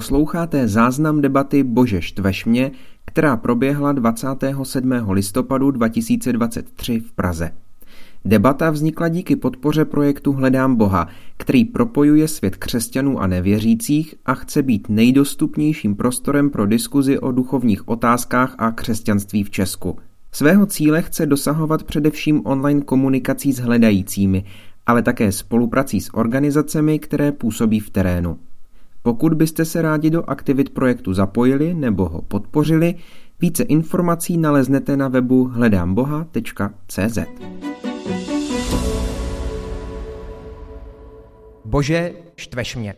Posloucháte 0.00 0.68
záznam 0.68 1.20
debaty 1.20 1.62
Bože 1.62 2.02
štveš 2.02 2.44
mě, 2.44 2.70
která 3.04 3.36
proběhla 3.36 3.92
27. 3.92 4.92
listopadu 5.10 5.70
2023 5.70 7.00
v 7.00 7.12
Praze. 7.12 7.50
Debata 8.24 8.70
vznikla 8.70 9.08
díky 9.08 9.36
podpoře 9.36 9.84
projektu 9.84 10.32
Hledám 10.32 10.76
Boha, 10.76 11.08
který 11.36 11.64
propojuje 11.64 12.28
svět 12.28 12.56
křesťanů 12.56 13.18
a 13.18 13.26
nevěřících 13.26 14.14
a 14.26 14.34
chce 14.34 14.62
být 14.62 14.88
nejdostupnějším 14.88 15.96
prostorem 15.96 16.50
pro 16.50 16.66
diskuzi 16.66 17.18
o 17.18 17.32
duchovních 17.32 17.88
otázkách 17.88 18.54
a 18.58 18.70
křesťanství 18.70 19.44
v 19.44 19.50
Česku. 19.50 19.98
Svého 20.32 20.66
cíle 20.66 21.02
chce 21.02 21.26
dosahovat 21.26 21.82
především 21.82 22.42
online 22.44 22.80
komunikací 22.80 23.52
s 23.52 23.58
hledajícími, 23.58 24.44
ale 24.86 25.02
také 25.02 25.32
spoluprací 25.32 26.00
s 26.00 26.14
organizacemi, 26.14 26.98
které 26.98 27.32
působí 27.32 27.80
v 27.80 27.90
terénu. 27.90 28.38
Pokud 29.02 29.34
byste 29.34 29.64
se 29.64 29.82
rádi 29.82 30.10
do 30.10 30.30
aktivit 30.30 30.70
projektu 30.70 31.14
zapojili 31.14 31.74
nebo 31.74 32.08
ho 32.08 32.22
podpořili, 32.22 32.94
více 33.40 33.62
informací 33.62 34.36
naleznete 34.36 34.96
na 34.96 35.08
webu 35.08 35.44
hledámboha.cz. 35.44 37.18
Bože, 41.64 42.14
štveš 42.36 42.76
mě. 42.76 42.94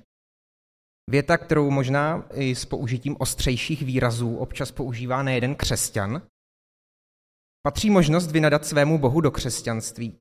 Věta, 1.11 1.38
kterou 1.38 1.70
možná 1.70 2.25
i 2.34 2.55
s 2.55 2.64
použitím 2.64 3.16
ostřejších 3.19 3.83
výrazů 3.83 4.37
občas 4.37 4.73
používá 4.73 5.23
nejeden 5.23 5.55
křesťan, 5.55 6.23
patří 7.62 7.91
možnost 7.91 8.30
vynadat 8.30 8.66
svému 8.66 8.98
Bohu 8.98 9.20
do 9.20 9.30
křesťanství. 9.30 10.19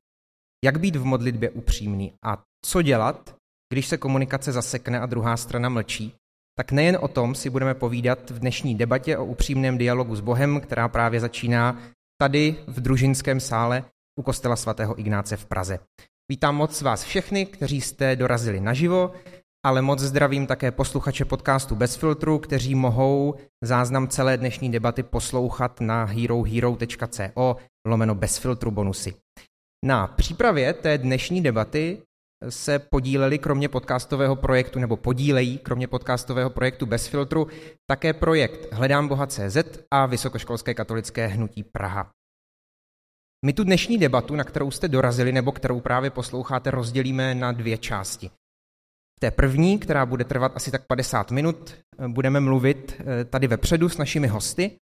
Jak 0.64 0.80
být 0.80 0.96
v 0.96 1.04
modlitbě 1.04 1.50
upřímný 1.50 2.12
a 2.24 2.42
co 2.66 2.82
dělat, 2.82 3.36
když 3.72 3.86
se 3.86 3.96
komunikace 3.96 4.52
zasekne 4.52 5.00
a 5.00 5.06
druhá 5.06 5.36
strana 5.36 5.68
mlčí, 5.68 6.14
tak 6.58 6.72
nejen 6.72 6.98
o 7.00 7.08
tom 7.08 7.34
si 7.34 7.50
budeme 7.50 7.74
povídat 7.74 8.30
v 8.30 8.38
dnešní 8.38 8.74
debatě 8.74 9.18
o 9.18 9.24
upřímném 9.24 9.78
dialogu 9.78 10.16
s 10.16 10.20
Bohem, 10.20 10.60
která 10.60 10.88
právě 10.88 11.20
začíná 11.20 11.78
tady 12.20 12.56
v 12.66 12.80
družinském 12.80 13.40
sále 13.40 13.84
u 14.18 14.22
kostela 14.22 14.56
svatého 14.56 15.00
Ignáce 15.00 15.36
v 15.36 15.46
Praze. 15.46 15.78
Vítám 16.30 16.56
moc 16.56 16.82
vás 16.82 17.04
všechny, 17.04 17.46
kteří 17.46 17.80
jste 17.80 18.16
dorazili 18.16 18.60
naživo, 18.60 19.12
ale 19.66 19.82
moc 19.82 19.98
zdravím 19.98 20.46
také 20.46 20.70
posluchače 20.70 21.24
podcastu 21.24 21.76
Bez 21.76 21.96
filtru, 21.96 22.38
kteří 22.38 22.74
mohou 22.74 23.34
záznam 23.64 24.08
celé 24.08 24.36
dnešní 24.36 24.72
debaty 24.72 25.02
poslouchat 25.02 25.80
na 25.80 26.04
herohero.co 26.04 27.56
lomeno 27.86 28.14
bez 28.14 28.38
filtru 28.38 28.70
bonusy. 28.70 29.14
Na 29.84 30.06
přípravě 30.06 30.72
té 30.72 30.98
dnešní 30.98 31.42
debaty 31.42 32.02
se 32.48 32.78
podíleli 32.78 33.38
kromě 33.38 33.68
podcastového 33.68 34.36
projektu, 34.36 34.78
nebo 34.78 34.96
podílejí 34.96 35.58
kromě 35.58 35.86
podcastového 35.86 36.50
projektu 36.50 36.86
Bez 36.86 37.06
filtru, 37.06 37.46
také 37.90 38.12
projekt 38.12 38.72
Hledám 38.72 39.08
Boha 39.08 39.26
CZ 39.26 39.56
a 39.90 40.06
Vysokoškolské 40.06 40.74
katolické 40.74 41.26
hnutí 41.26 41.64
Praha. 41.64 42.10
My 43.44 43.52
tu 43.52 43.64
dnešní 43.64 43.98
debatu, 43.98 44.36
na 44.36 44.44
kterou 44.44 44.70
jste 44.70 44.88
dorazili 44.88 45.32
nebo 45.32 45.52
kterou 45.52 45.80
právě 45.80 46.10
posloucháte, 46.10 46.70
rozdělíme 46.70 47.34
na 47.34 47.52
dvě 47.52 47.78
části. 47.78 48.30
V 49.18 49.20
té 49.20 49.30
první, 49.30 49.78
která 49.78 50.06
bude 50.06 50.24
trvat 50.24 50.52
asi 50.54 50.70
tak 50.70 50.86
50 50.86 51.30
minut, 51.30 51.76
budeme 52.08 52.40
mluvit 52.40 53.00
eh, 53.00 53.24
tady 53.24 53.46
vepředu 53.46 53.88
s 53.88 53.98
našimi 53.98 54.26
hosty. 54.26 54.76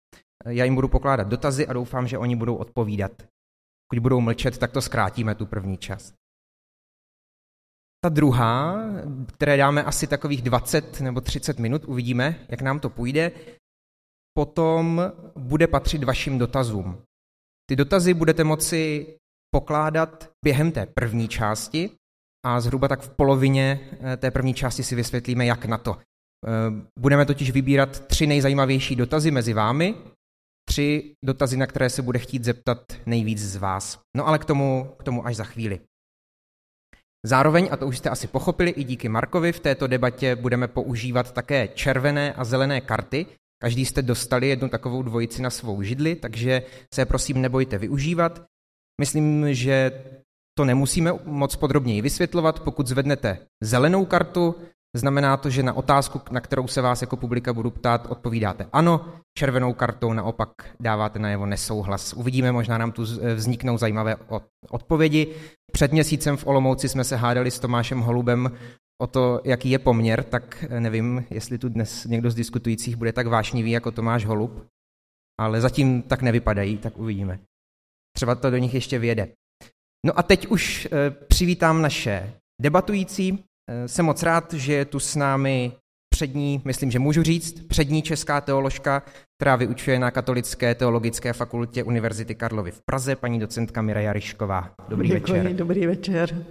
Já 0.45 0.65
jim 0.65 0.75
budu 0.75 0.87
pokládat 0.87 1.27
dotazy 1.27 1.67
a 1.67 1.73
doufám, 1.73 2.07
že 2.07 2.17
oni 2.17 2.35
budou 2.35 2.55
odpovídat. 2.55 3.11
Pokud 3.89 4.01
budou 4.01 4.21
mlčet, 4.21 4.57
tak 4.57 4.71
to 4.71 4.81
zkrátíme, 4.81 5.35
tu 5.35 5.45
první 5.45 5.77
část. 5.77 6.13
Ta 8.03 8.09
druhá, 8.09 8.83
které 9.33 9.57
dáme 9.57 9.83
asi 9.83 10.07
takových 10.07 10.41
20 10.41 11.01
nebo 11.01 11.21
30 11.21 11.59
minut, 11.59 11.85
uvidíme, 11.85 12.45
jak 12.49 12.61
nám 12.61 12.79
to 12.79 12.89
půjde, 12.89 13.31
potom 14.33 15.11
bude 15.35 15.67
patřit 15.67 16.03
vašim 16.03 16.37
dotazům. 16.37 17.01
Ty 17.69 17.75
dotazy 17.75 18.13
budete 18.13 18.43
moci 18.43 19.07
pokládat 19.55 20.29
během 20.45 20.71
té 20.71 20.85
první 20.85 21.27
části 21.27 21.89
a 22.45 22.59
zhruba 22.61 22.87
tak 22.87 23.01
v 23.01 23.09
polovině 23.09 23.79
eh, 24.01 24.17
té 24.17 24.31
první 24.31 24.53
části 24.53 24.83
si 24.83 24.95
vysvětlíme, 24.95 25.45
jak 25.45 25.65
na 25.65 25.77
to. 25.77 25.97
Eh, 25.97 26.87
budeme 26.99 27.25
totiž 27.25 27.51
vybírat 27.51 28.07
tři 28.07 28.27
nejzajímavější 28.27 28.95
dotazy 28.95 29.31
mezi 29.31 29.53
vámi, 29.53 29.95
tři 30.69 31.13
dotazy, 31.25 31.57
na 31.57 31.67
které 31.67 31.89
se 31.89 32.01
bude 32.01 32.19
chtít 32.19 32.43
zeptat 32.43 32.79
nejvíc 33.05 33.39
z 33.39 33.55
vás. 33.55 33.99
No 34.17 34.27
ale 34.27 34.39
k 34.39 34.45
tomu, 34.45 34.95
k 34.99 35.03
tomu 35.03 35.25
až 35.25 35.35
za 35.35 35.43
chvíli. 35.43 35.79
Zároveň, 37.27 37.67
a 37.71 37.77
to 37.77 37.87
už 37.87 37.97
jste 37.97 38.09
asi 38.09 38.27
pochopili 38.27 38.71
i 38.71 38.83
díky 38.83 39.09
Markovi, 39.09 39.51
v 39.51 39.59
této 39.59 39.87
debatě 39.87 40.35
budeme 40.35 40.67
používat 40.67 41.31
také 41.31 41.67
červené 41.67 42.33
a 42.33 42.43
zelené 42.43 42.81
karty. 42.81 43.25
Každý 43.61 43.85
jste 43.85 44.01
dostali 44.01 44.47
jednu 44.47 44.69
takovou 44.69 45.01
dvojici 45.01 45.41
na 45.41 45.49
svou 45.49 45.81
židli, 45.81 46.15
takže 46.15 46.61
se 46.93 47.05
prosím 47.05 47.41
nebojte 47.41 47.77
využívat. 47.77 48.43
Myslím, 49.01 49.53
že 49.53 50.03
to 50.57 50.65
nemusíme 50.65 51.11
moc 51.25 51.55
podrobněji 51.55 52.01
vysvětlovat. 52.01 52.59
Pokud 52.59 52.87
zvednete 52.87 53.37
zelenou 53.63 54.05
kartu, 54.05 54.55
znamená 54.95 55.37
to, 55.37 55.49
že 55.49 55.63
na 55.63 55.73
otázku, 55.73 56.21
na 56.31 56.41
kterou 56.41 56.67
se 56.67 56.81
vás 56.81 57.01
jako 57.01 57.17
publika 57.17 57.53
budu 57.53 57.71
ptát, 57.71 58.07
odpovídáte 58.09 58.65
ano, 58.73 59.13
červenou 59.37 59.73
kartou 59.73 60.13
naopak 60.13 60.49
dáváte 60.79 61.19
najevo 61.19 61.45
nesouhlas. 61.45 62.13
Uvidíme, 62.13 62.51
možná 62.51 62.77
nám 62.77 62.91
tu 62.91 63.03
vzniknou 63.35 63.77
zajímavé 63.77 64.15
odpovědi. 64.69 65.35
Před 65.77 65.91
měsícem 65.91 66.37
v 66.37 66.47
Olomouci 66.47 66.89
jsme 66.89 67.03
se 67.03 67.15
hádali 67.15 67.51
s 67.51 67.59
Tomášem 67.59 67.99
Holubem 67.99 68.51
o 69.01 69.07
to, 69.07 69.41
jaký 69.43 69.69
je 69.69 69.79
poměr, 69.79 70.23
tak 70.23 70.65
nevím, 70.79 71.25
jestli 71.29 71.57
tu 71.57 71.69
dnes 71.69 72.05
někdo 72.05 72.31
z 72.31 72.35
diskutujících 72.35 72.95
bude 72.95 73.13
tak 73.13 73.27
vášnivý 73.27 73.71
jako 73.71 73.91
Tomáš 73.91 74.25
Holub, 74.25 74.65
ale 75.39 75.61
zatím 75.61 76.01
tak 76.01 76.21
nevypadají, 76.21 76.77
tak 76.77 76.97
uvidíme. 76.97 77.39
Třeba 78.15 78.35
to 78.35 78.51
do 78.51 78.57
nich 78.57 78.73
ještě 78.73 78.99
vyjede. 78.99 79.27
No 80.05 80.19
a 80.19 80.23
teď 80.23 80.47
už 80.47 80.87
eh, 80.91 81.11
přivítám 81.11 81.81
naše 81.81 82.33
debatující. 82.61 83.43
Eh, 83.69 83.87
jsem 83.87 84.05
moc 84.05 84.23
rád, 84.23 84.53
že 84.53 84.73
je 84.73 84.85
tu 84.85 84.99
s 84.99 85.15
námi 85.15 85.71
přední, 86.17 86.61
myslím, 86.65 86.91
že 86.91 86.99
můžu 86.99 87.23
říct, 87.23 87.67
přední 87.67 88.01
česká 88.01 88.41
teoložka, 88.41 89.03
která 89.37 89.55
vyučuje 89.55 89.99
na 89.99 90.11
Katolické 90.11 90.75
teologické 90.75 91.33
fakultě 91.33 91.83
Univerzity 91.83 92.35
Karlovy 92.35 92.71
v 92.71 92.81
Praze, 92.85 93.15
paní 93.15 93.39
docentka 93.39 93.81
Miraja 93.81 94.13
Ryšková. 94.13 94.73
Dobrý 94.89 95.09
Děkuji, 95.09 95.33
večer. 95.33 95.53
Dobrý 95.53 95.85
večer. 95.85 96.45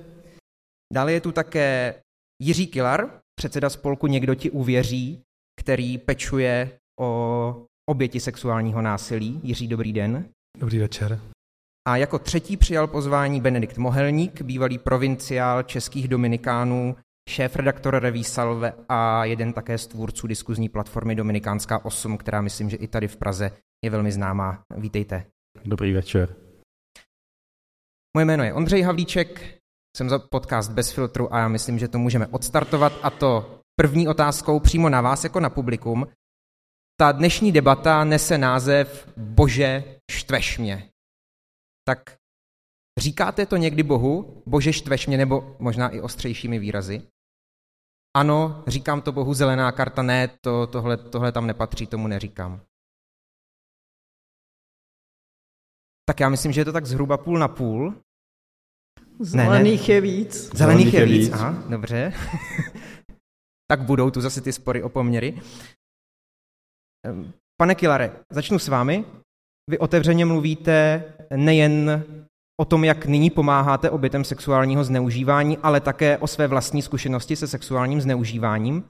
Dále 0.95 1.13
je 1.13 1.21
tu 1.21 1.33
také 1.33 1.95
Jiří 2.43 2.67
Kilar, 2.67 3.11
předseda 3.39 3.71
spolku 3.71 4.07
Někdo 4.07 4.35
ti 4.35 4.51
uvěří, 4.51 5.23
který 5.61 5.99
pečuje 5.99 6.71
o 7.01 7.65
oběti 7.91 8.21
sexuálního 8.21 8.83
násilí. 8.83 9.41
Jiří, 9.43 9.69
dobrý 9.69 9.93
den. 9.93 10.29
Dobrý 10.59 10.79
večer. 10.79 11.21
A 11.89 11.97
jako 11.97 12.19
třetí 12.19 12.57
přijal 12.57 12.87
pozvání 12.87 13.41
Benedikt 13.41 13.79
Mohelník, 13.79 14.43
bývalý 14.43 14.79
provinciál 14.79 15.63
českých 15.63 16.09
dominikánů, 16.09 16.97
šéf-redaktor 17.29 17.99
Reví 17.99 18.25
Salve 18.25 18.73
a 18.89 19.25
jeden 19.25 19.53
také 19.53 19.79
z 19.79 19.87
tvůrců 19.87 20.27
diskuzní 20.27 20.69
platformy 20.69 21.15
Dominikánská 21.15 21.85
8, 21.85 22.19
která 22.19 22.41
myslím, 22.41 22.71
že 22.71 22.77
i 22.77 22.89
tady 22.89 23.09
v 23.09 23.17
Praze 23.17 23.51
je 23.85 23.91
velmi 23.91 24.13
známá. 24.13 24.63
Vítejte. 24.77 25.27
Dobrý 25.65 25.93
večer. 25.93 26.37
Moje 28.17 28.25
jméno 28.25 28.45
je 28.45 28.55
Ondřej 28.55 28.83
Havlíček, 28.83 29.59
jsem 29.97 30.09
za 30.09 30.19
podcast 30.19 30.73
Bez 30.73 30.93
filtru 30.93 31.35
a 31.35 31.39
já 31.39 31.49
myslím, 31.49 31.79
že 31.79 31.89
to 31.89 31.99
můžeme 31.99 32.27
odstartovat 32.27 32.93
a 33.03 33.11
to 33.11 33.61
první 33.81 34.09
otázkou 34.09 34.61
přímo 34.61 34.89
na 34.89 35.01
vás 35.01 35.25
jako 35.25 35.41
na 35.41 35.51
publikum. 35.51 36.07
Ta 37.01 37.13
dnešní 37.13 37.53
debata 37.53 38.05
nese 38.05 38.39
název 38.39 39.13
Bože, 39.17 39.85
štveš 40.11 40.59
mě. 40.59 40.91
Tak 41.85 42.17
říkáte 42.99 43.47
to 43.47 43.57
někdy 43.57 43.83
Bohu, 43.83 44.43
Bože, 44.47 44.73
štveš 44.73 45.07
mě, 45.07 45.17
nebo 45.17 45.57
možná 45.59 45.89
i 45.89 46.01
ostřejšími 46.01 46.59
výrazy? 46.59 47.03
Ano, 48.17 48.65
říkám 48.67 49.03
to 49.03 49.13
Bohu, 49.13 49.35
zelená 49.35 49.73
karta, 49.73 50.03
ne, 50.03 50.29
to, 50.29 50.67
tohle, 50.67 50.97
tohle 50.97 51.33
tam 51.33 51.47
nepatří, 51.47 51.87
tomu 51.87 52.09
neříkám. 52.09 52.61
Tak 56.09 56.21
já 56.21 56.29
myslím, 56.29 56.53
že 56.53 56.61
je 56.61 56.65
to 56.65 56.73
tak 56.73 56.87
zhruba 56.87 57.17
půl 57.19 57.39
na 57.39 57.49
půl. 57.49 57.95
Zelených 59.21 59.81
ne, 59.81 59.89
ne. 59.89 59.95
je 59.95 60.01
víc. 60.01 60.35
Zelených, 60.35 60.59
Zelených 60.59 60.95
je 60.95 61.07
víc, 61.07 61.25
víc. 61.25 61.33
aha, 61.33 61.69
dobře. 61.69 62.13
tak 63.71 63.81
budou 63.81 64.11
tu 64.11 64.21
zase 64.21 64.41
ty 64.41 64.53
spory 64.53 64.83
o 64.83 64.89
poměry. 64.89 65.41
Pane 67.57 67.75
Kilare, 67.75 68.25
začnu 68.33 68.59
s 68.59 68.69
vámi. 68.69 69.05
Vy 69.71 69.79
otevřeně 69.79 70.25
mluvíte 70.25 71.05
nejen 71.37 72.05
o 72.61 72.65
tom, 72.65 72.85
jak 72.85 73.07
nyní 73.07 73.31
pomáháte 73.31 73.91
obětem 73.91 74.25
sexuálního 74.25 74.85
zneužívání, 74.85 75.59
ale 75.59 75.81
také 75.81 76.19
o 76.19 76.27
své 76.27 76.47
vlastní 76.47 76.83
zkušenosti 76.83 77.37
se 77.37 77.47
sexuálním 77.47 78.01
zneužíváním. 78.01 78.85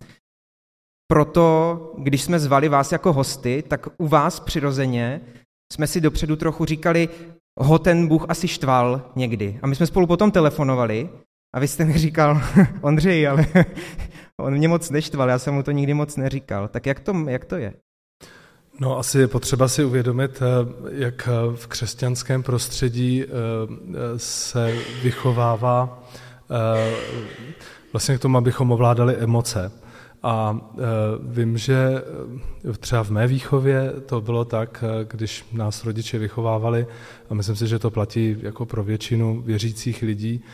Proto, 1.09 1.93
když 1.99 2.23
jsme 2.23 2.39
zvali 2.39 2.69
vás 2.69 2.93
jako 2.93 3.13
hosty, 3.13 3.65
tak 3.69 3.87
u 3.99 4.09
vás 4.09 4.41
přirozeně 4.41 5.21
jsme 5.73 5.87
si 5.87 6.01
dopředu 6.01 6.37
trochu 6.37 6.65
říkali, 6.65 7.09
ho 7.61 7.79
ten 7.79 8.09
Bůh 8.09 8.27
asi 8.29 8.49
štval 8.49 9.13
někdy. 9.17 9.59
A 9.63 9.67
my 9.67 9.77
jsme 9.77 9.87
spolu 9.87 10.07
potom 10.07 10.31
telefonovali 10.31 11.11
a 11.55 11.61
vy 11.61 11.69
jste 11.69 11.85
mi 11.85 11.99
říkal, 11.99 12.41
Ondřej, 12.83 13.29
ale 13.29 13.47
On 14.41 14.55
mě 14.55 14.69
moc 14.69 14.91
neštval, 14.91 15.29
já 15.29 15.39
jsem 15.39 15.55
mu 15.55 15.63
to 15.63 15.71
nikdy 15.71 15.95
moc 15.95 16.17
neříkal. 16.17 16.69
Tak 16.69 16.87
jak 16.87 17.01
to, 17.01 17.13
jak 17.29 17.45
to 17.45 17.57
je? 17.57 17.75
No 18.81 18.99
asi 18.99 19.19
je 19.19 19.29
potřeba 19.29 19.69
si 19.69 19.85
uvědomit, 19.85 20.43
eh, 20.43 20.73
jak 20.91 21.29
eh, 21.29 21.57
v 21.57 21.67
křesťanském 21.67 22.43
prostředí 22.43 23.25
eh, 23.25 23.29
se 24.17 24.75
vychovává 25.03 26.03
vlastně 27.93 28.19
k 28.19 28.21
tomu, 28.21 28.39
abychom 28.39 28.73
ovládali 28.73 29.17
emoce. 29.17 29.73
A 30.23 30.61
vím, 31.23 31.59
že 31.59 32.03
třeba 32.81 33.05
v 33.05 33.11
mé 33.11 33.27
výchově 33.27 33.93
to 34.07 34.21
bylo 34.21 34.45
tak, 34.45 34.85
když 35.11 35.45
nás 35.53 35.85
rodiče 35.85 36.19
vychovávali, 36.19 36.87
a 37.31 37.35
myslím 37.35 37.57
si, 37.57 37.67
že 37.67 37.79
to 37.79 37.91
platí 37.91 38.37
jako 38.43 38.67
pro 38.67 38.85
většinu 38.85 39.43
věřících 39.43 40.03
lidí 40.03 40.45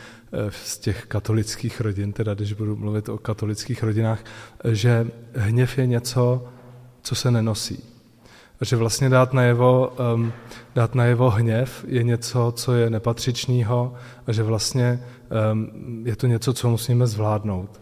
z 0.49 0.77
těch 0.77 1.05
katolických 1.05 1.81
rodin, 1.81 2.13
teda 2.13 2.33
když 2.33 2.53
budu 2.53 2.75
mluvit 2.75 3.09
o 3.09 3.17
katolických 3.17 3.83
rodinách, 3.83 4.25
že 4.71 5.07
hněv 5.35 5.77
je 5.77 5.87
něco, 5.87 6.45
co 7.01 7.15
se 7.15 7.31
nenosí 7.31 7.92
že 8.63 8.75
vlastně 8.75 9.09
dát 9.09 9.33
najevo, 9.33 9.93
um, 10.15 10.33
dát 10.75 10.95
najevo 10.95 11.29
hněv 11.29 11.85
je 11.87 12.03
něco, 12.03 12.53
co 12.55 12.73
je 12.73 12.89
nepatřičného 12.89 13.93
a 14.27 14.31
že 14.31 14.43
vlastně 14.43 15.03
um, 15.51 15.69
je 16.05 16.15
to 16.15 16.27
něco, 16.27 16.53
co 16.53 16.69
musíme 16.69 17.07
zvládnout. 17.07 17.81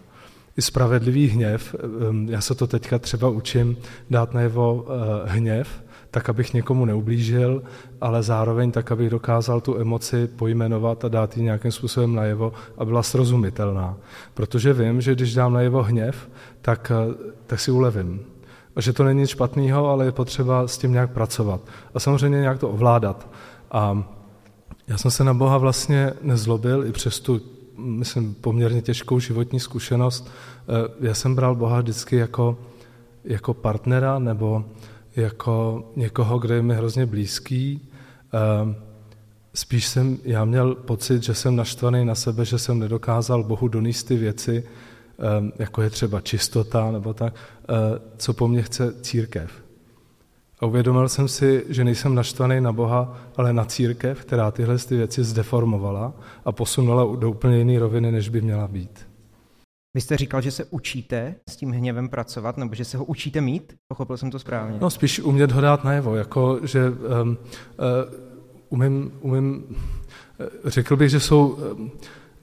I 0.58 0.62
spravedlivý 0.62 1.28
hněv, 1.28 1.76
um, 2.10 2.30
já 2.30 2.42
se 2.42 2.56
to 2.56 2.68
teďka 2.68 3.00
třeba 3.00 3.30
učím 3.30 3.78
dát 4.10 4.34
najevo 4.34 4.74
uh, 4.74 4.84
hněv, 5.26 5.84
tak, 6.12 6.30
abych 6.30 6.54
někomu 6.54 6.86
neublížil, 6.86 7.64
ale 8.02 8.24
zároveň 8.24 8.72
tak, 8.72 8.92
abych 8.92 9.10
dokázal 9.10 9.62
tu 9.62 9.78
emoci 9.80 10.28
pojmenovat 10.28 11.06
a 11.06 11.08
dát 11.08 11.38
ji 11.38 11.44
nějakým 11.44 11.72
způsobem 11.72 12.16
najevo 12.16 12.54
a 12.78 12.86
byla 12.86 13.04
srozumitelná. 13.04 13.98
Protože 14.34 14.74
vím, 14.74 15.02
že 15.02 15.16
když 15.16 15.34
dám 15.34 15.54
najevo 15.54 15.84
hněv, 15.84 16.30
tak, 16.62 16.92
uh, 17.08 17.14
tak 17.48 17.60
si 17.60 17.72
ulevím 17.72 18.31
že 18.80 18.94
to 18.94 19.04
není 19.04 19.20
nic 19.20 19.30
špatného, 19.30 19.88
ale 19.88 20.06
je 20.06 20.12
potřeba 20.12 20.68
s 20.68 20.78
tím 20.78 20.92
nějak 20.92 21.12
pracovat. 21.12 21.62
A 21.94 22.00
samozřejmě 22.00 22.40
nějak 22.40 22.60
to 22.60 22.70
ovládat. 22.70 23.28
A 23.72 24.04
já 24.88 24.98
jsem 24.98 25.12
se 25.12 25.24
na 25.24 25.34
Boha 25.34 25.58
vlastně 25.58 26.14
nezlobil 26.22 26.86
i 26.86 26.92
přes 26.92 27.20
tu, 27.20 27.42
myslím, 27.78 28.34
poměrně 28.34 28.82
těžkou 28.82 29.20
životní 29.20 29.60
zkušenost. 29.60 30.32
Eh, 30.62 31.08
já 31.08 31.14
jsem 31.14 31.36
bral 31.36 31.56
Boha 31.56 31.82
vždycky 31.82 32.16
jako, 32.16 32.58
jako 33.24 33.54
partnera 33.54 34.20
nebo 34.20 34.66
jako 35.16 35.84
někoho, 35.96 36.40
kdo 36.40 36.54
je 36.54 36.62
mi 36.62 36.76
hrozně 36.76 37.06
blízký. 37.06 37.90
Eh, 38.34 38.76
spíš 39.54 39.88
jsem, 39.88 40.18
já 40.24 40.46
měl 40.46 40.76
pocit, 40.76 41.24
že 41.24 41.34
jsem 41.34 41.56
naštvaný 41.56 42.06
na 42.06 42.16
sebe, 42.16 42.46
že 42.46 42.60
jsem 42.60 42.80
nedokázal 42.80 43.44
Bohu 43.44 43.68
donést 43.68 44.08
ty 44.08 44.16
věci, 44.16 44.64
jako 45.60 45.82
je 45.82 45.90
třeba 45.90 46.22
čistota 46.22 46.92
nebo 46.92 47.14
tak, 47.14 47.34
eh, 47.36 47.74
co 48.18 48.34
po 48.34 48.48
mně 48.48 48.62
chce 48.62 48.94
církev. 49.02 49.52
A 50.60 50.66
uvědomil 50.66 51.10
jsem 51.10 51.28
si, 51.28 51.66
že 51.70 51.84
nejsem 51.84 52.16
naštvaný 52.16 52.62
na 52.62 52.72
Boha, 52.72 53.18
ale 53.38 53.54
na 53.54 53.66
církev, 53.66 54.26
která 54.26 54.52
tyhle 54.52 54.78
ty 54.78 54.98
věci 54.98 55.24
zdeformovala 55.24 56.14
a 56.46 56.52
posunula 56.52 57.16
do 57.16 57.30
úplně 57.30 57.58
jiné 57.58 57.80
roviny, 57.80 58.12
než 58.12 58.30
by 58.30 58.42
měla 58.42 58.68
být. 58.68 59.08
Vy 59.94 60.02
jste 60.02 60.18
říkal, 60.18 60.42
že 60.42 60.52
se 60.52 60.66
učíte 60.66 61.36
s 61.50 61.56
tím 61.56 61.72
hněvem 61.72 62.10
pracovat, 62.10 62.58
nebo 62.58 62.76
že 62.76 62.86
se 62.86 62.98
ho 62.98 63.06
učíte 63.06 63.42
mít? 63.42 63.74
Pochopil 63.88 64.18
jsem 64.18 64.32
to 64.32 64.40
správně. 64.40 64.78
No, 64.82 64.90
spíš 64.90 65.20
umět 65.20 65.52
ho 65.52 65.62
dát 65.62 65.84
najevo, 65.84 66.16
jako 66.16 66.60
že 66.64 66.90
um, 66.90 67.30
uh, 67.30 67.38
umím, 68.70 69.12
umím, 69.22 69.76
řekl 70.66 70.96
bych, 70.96 71.10
že 71.10 71.20
jsou 71.20 71.48
um, 71.48 71.92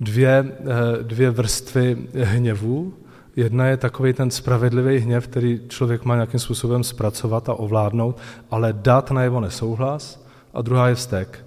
dvě, 0.01 0.45
eh, 0.61 1.03
dvě 1.03 1.31
vrstvy 1.31 1.97
hněvu. 2.15 2.95
Jedna 3.37 3.67
je 3.67 3.77
takový 3.77 4.13
ten 4.13 4.31
spravedlivý 4.31 4.99
hněv, 4.99 5.29
který 5.29 5.61
člověk 5.69 6.05
má 6.05 6.15
nějakým 6.15 6.41
způsobem 6.41 6.85
zpracovat 6.85 7.49
a 7.49 7.55
ovládnout, 7.55 8.19
ale 8.51 8.73
dát 8.73 9.11
na 9.11 9.23
jeho 9.23 9.41
nesouhlas. 9.41 10.25
A 10.55 10.63
druhá 10.63 10.89
je 10.89 10.95
vztek. 10.95 11.45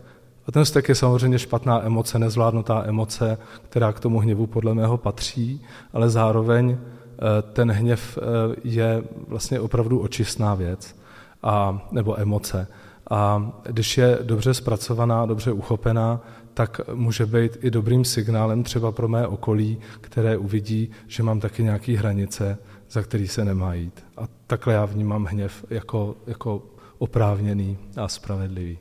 A 0.48 0.51
ten 0.51 0.63
vztek 0.63 0.89
je 0.89 0.95
samozřejmě 0.95 1.39
špatná 1.39 1.86
emoce, 1.86 2.19
nezvládnutá 2.19 2.83
emoce, 2.86 3.38
která 3.69 3.94
k 3.94 4.00
tomu 4.00 4.19
hněvu 4.19 4.48
podle 4.48 4.74
mého 4.74 4.98
patří, 4.98 5.62
ale 5.94 6.09
zároveň 6.09 6.77
eh, 6.77 7.42
ten 7.42 7.71
hněv 7.71 8.18
eh, 8.18 8.56
je 8.63 9.03
vlastně 9.27 9.59
opravdu 9.59 10.00
očistná 10.00 10.56
věc, 10.56 10.95
a, 11.44 11.88
nebo 11.92 12.19
emoce. 12.19 12.68
A 13.09 13.51
když 13.63 13.98
je 13.98 14.19
dobře 14.21 14.53
zpracovaná, 14.53 15.25
dobře 15.25 15.51
uchopená, 15.51 16.21
tak 16.53 16.81
může 16.94 17.25
být 17.25 17.57
i 17.62 17.71
dobrým 17.71 18.06
signálem 18.06 18.63
třeba 18.63 18.92
pro 18.92 19.07
mé 19.07 19.27
okolí, 19.27 19.77
které 20.01 20.38
uvidí, 20.38 20.92
že 21.07 21.24
mám 21.24 21.39
taky 21.39 21.63
nějaké 21.63 21.98
hranice, 21.98 22.57
za 22.89 23.03
který 23.03 23.27
se 23.27 23.45
nemá 23.45 23.74
jít. 23.74 24.06
A 24.18 24.27
takhle 24.48 24.74
já 24.74 24.86
vnímám 24.86 25.25
hněv 25.25 25.65
jako, 25.69 26.15
jako 26.27 26.63
oprávněný 26.98 27.77
a 27.98 28.07
spravedlivý. 28.07 28.80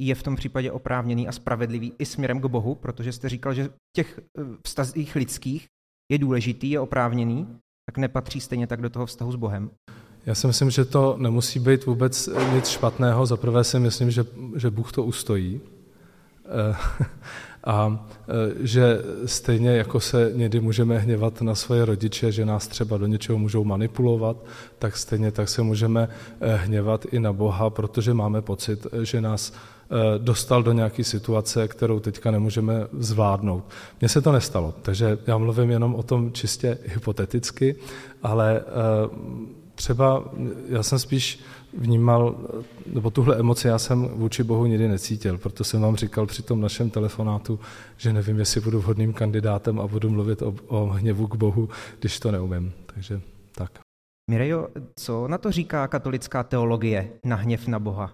Je 0.00 0.14
v 0.14 0.22
tom 0.22 0.36
případě 0.36 0.72
oprávněný 0.72 1.28
a 1.28 1.32
spravedlivý 1.32 1.92
i 1.98 2.06
směrem 2.06 2.40
k 2.40 2.46
Bohu, 2.46 2.74
protože 2.74 3.12
jste 3.12 3.28
říkal, 3.28 3.54
že 3.54 3.68
v 3.68 3.72
těch 3.96 4.20
eh, 4.38 4.42
vztazích 4.66 5.16
lidských 5.16 5.66
je 6.12 6.18
důležitý, 6.18 6.70
je 6.70 6.80
oprávněný, 6.80 7.46
tak 7.90 7.98
nepatří 7.98 8.40
stejně 8.40 8.66
tak 8.66 8.80
do 8.80 8.90
toho 8.90 9.06
vztahu 9.06 9.32
s 9.32 9.36
Bohem. 9.36 9.70
Já 10.26 10.34
si 10.34 10.46
myslím, 10.46 10.70
že 10.70 10.84
to 10.84 11.16
nemusí 11.18 11.58
být 11.58 11.86
vůbec 11.86 12.28
nic 12.54 12.68
špatného. 12.68 13.26
Za 13.26 13.36
prvé 13.36 13.64
si 13.64 13.80
myslím, 13.80 14.10
že, 14.10 14.24
že 14.56 14.70
Bůh 14.70 14.92
to 14.92 15.04
ustojí, 15.04 15.60
a 17.64 18.06
eh, 18.28 18.32
že 18.60 18.98
stejně 19.26 19.70
jako 19.70 20.00
se 20.00 20.30
někdy 20.34 20.60
můžeme 20.60 20.98
hněvat 20.98 21.42
na 21.42 21.54
svoje 21.54 21.84
rodiče, 21.84 22.32
že 22.32 22.46
nás 22.46 22.68
třeba 22.68 22.96
do 22.96 23.06
něčeho 23.06 23.38
můžou 23.38 23.64
manipulovat, 23.64 24.36
tak 24.78 24.96
stejně 24.96 25.30
tak 25.30 25.48
se 25.48 25.62
můžeme 25.62 26.08
eh, 26.40 26.56
hněvat 26.56 27.04
i 27.04 27.20
na 27.20 27.32
Boha, 27.32 27.70
protože 27.70 28.14
máme 28.14 28.42
pocit, 28.42 28.86
že 29.02 29.20
nás 29.20 29.52
dostal 30.18 30.62
do 30.62 30.72
nějaké 30.72 31.04
situace, 31.04 31.68
kterou 31.68 32.00
teďka 32.00 32.30
nemůžeme 32.30 32.86
zvládnout. 32.92 33.64
Mně 34.00 34.08
se 34.08 34.20
to 34.20 34.32
nestalo, 34.32 34.74
takže 34.82 35.18
já 35.26 35.38
mluvím 35.38 35.70
jenom 35.70 35.94
o 35.94 36.02
tom 36.02 36.32
čistě 36.32 36.78
hypoteticky, 36.84 37.76
ale 38.22 38.62
třeba 39.82 40.24
já 40.68 40.82
jsem 40.82 40.98
spíš 40.98 41.40
vnímal, 41.72 42.36
nebo 42.86 43.10
tuhle 43.10 43.38
emoci 43.38 43.68
já 43.68 43.78
jsem 43.78 44.08
vůči 44.08 44.42
Bohu 44.42 44.66
nikdy 44.66 44.88
necítil, 44.88 45.38
proto 45.38 45.64
jsem 45.64 45.80
vám 45.80 45.96
říkal 45.96 46.26
při 46.26 46.42
tom 46.42 46.60
našem 46.60 46.90
telefonátu, 46.90 47.60
že 47.96 48.12
nevím, 48.12 48.38
jestli 48.38 48.60
budu 48.60 48.80
vhodným 48.80 49.12
kandidátem 49.12 49.80
a 49.80 49.86
budu 49.86 50.10
mluvit 50.10 50.42
o, 50.42 50.54
o 50.66 50.86
hněvu 50.86 51.26
k 51.26 51.34
Bohu, 51.34 51.68
když 52.00 52.20
to 52.20 52.30
neumím. 52.30 52.72
Takže 52.86 53.20
tak. 53.54 53.70
Mirejo, 54.30 54.68
co 54.98 55.28
na 55.28 55.38
to 55.38 55.50
říká 55.50 55.88
katolická 55.88 56.42
teologie 56.42 57.08
na 57.24 57.36
hněv 57.36 57.66
na 57.66 57.78
Boha? 57.78 58.12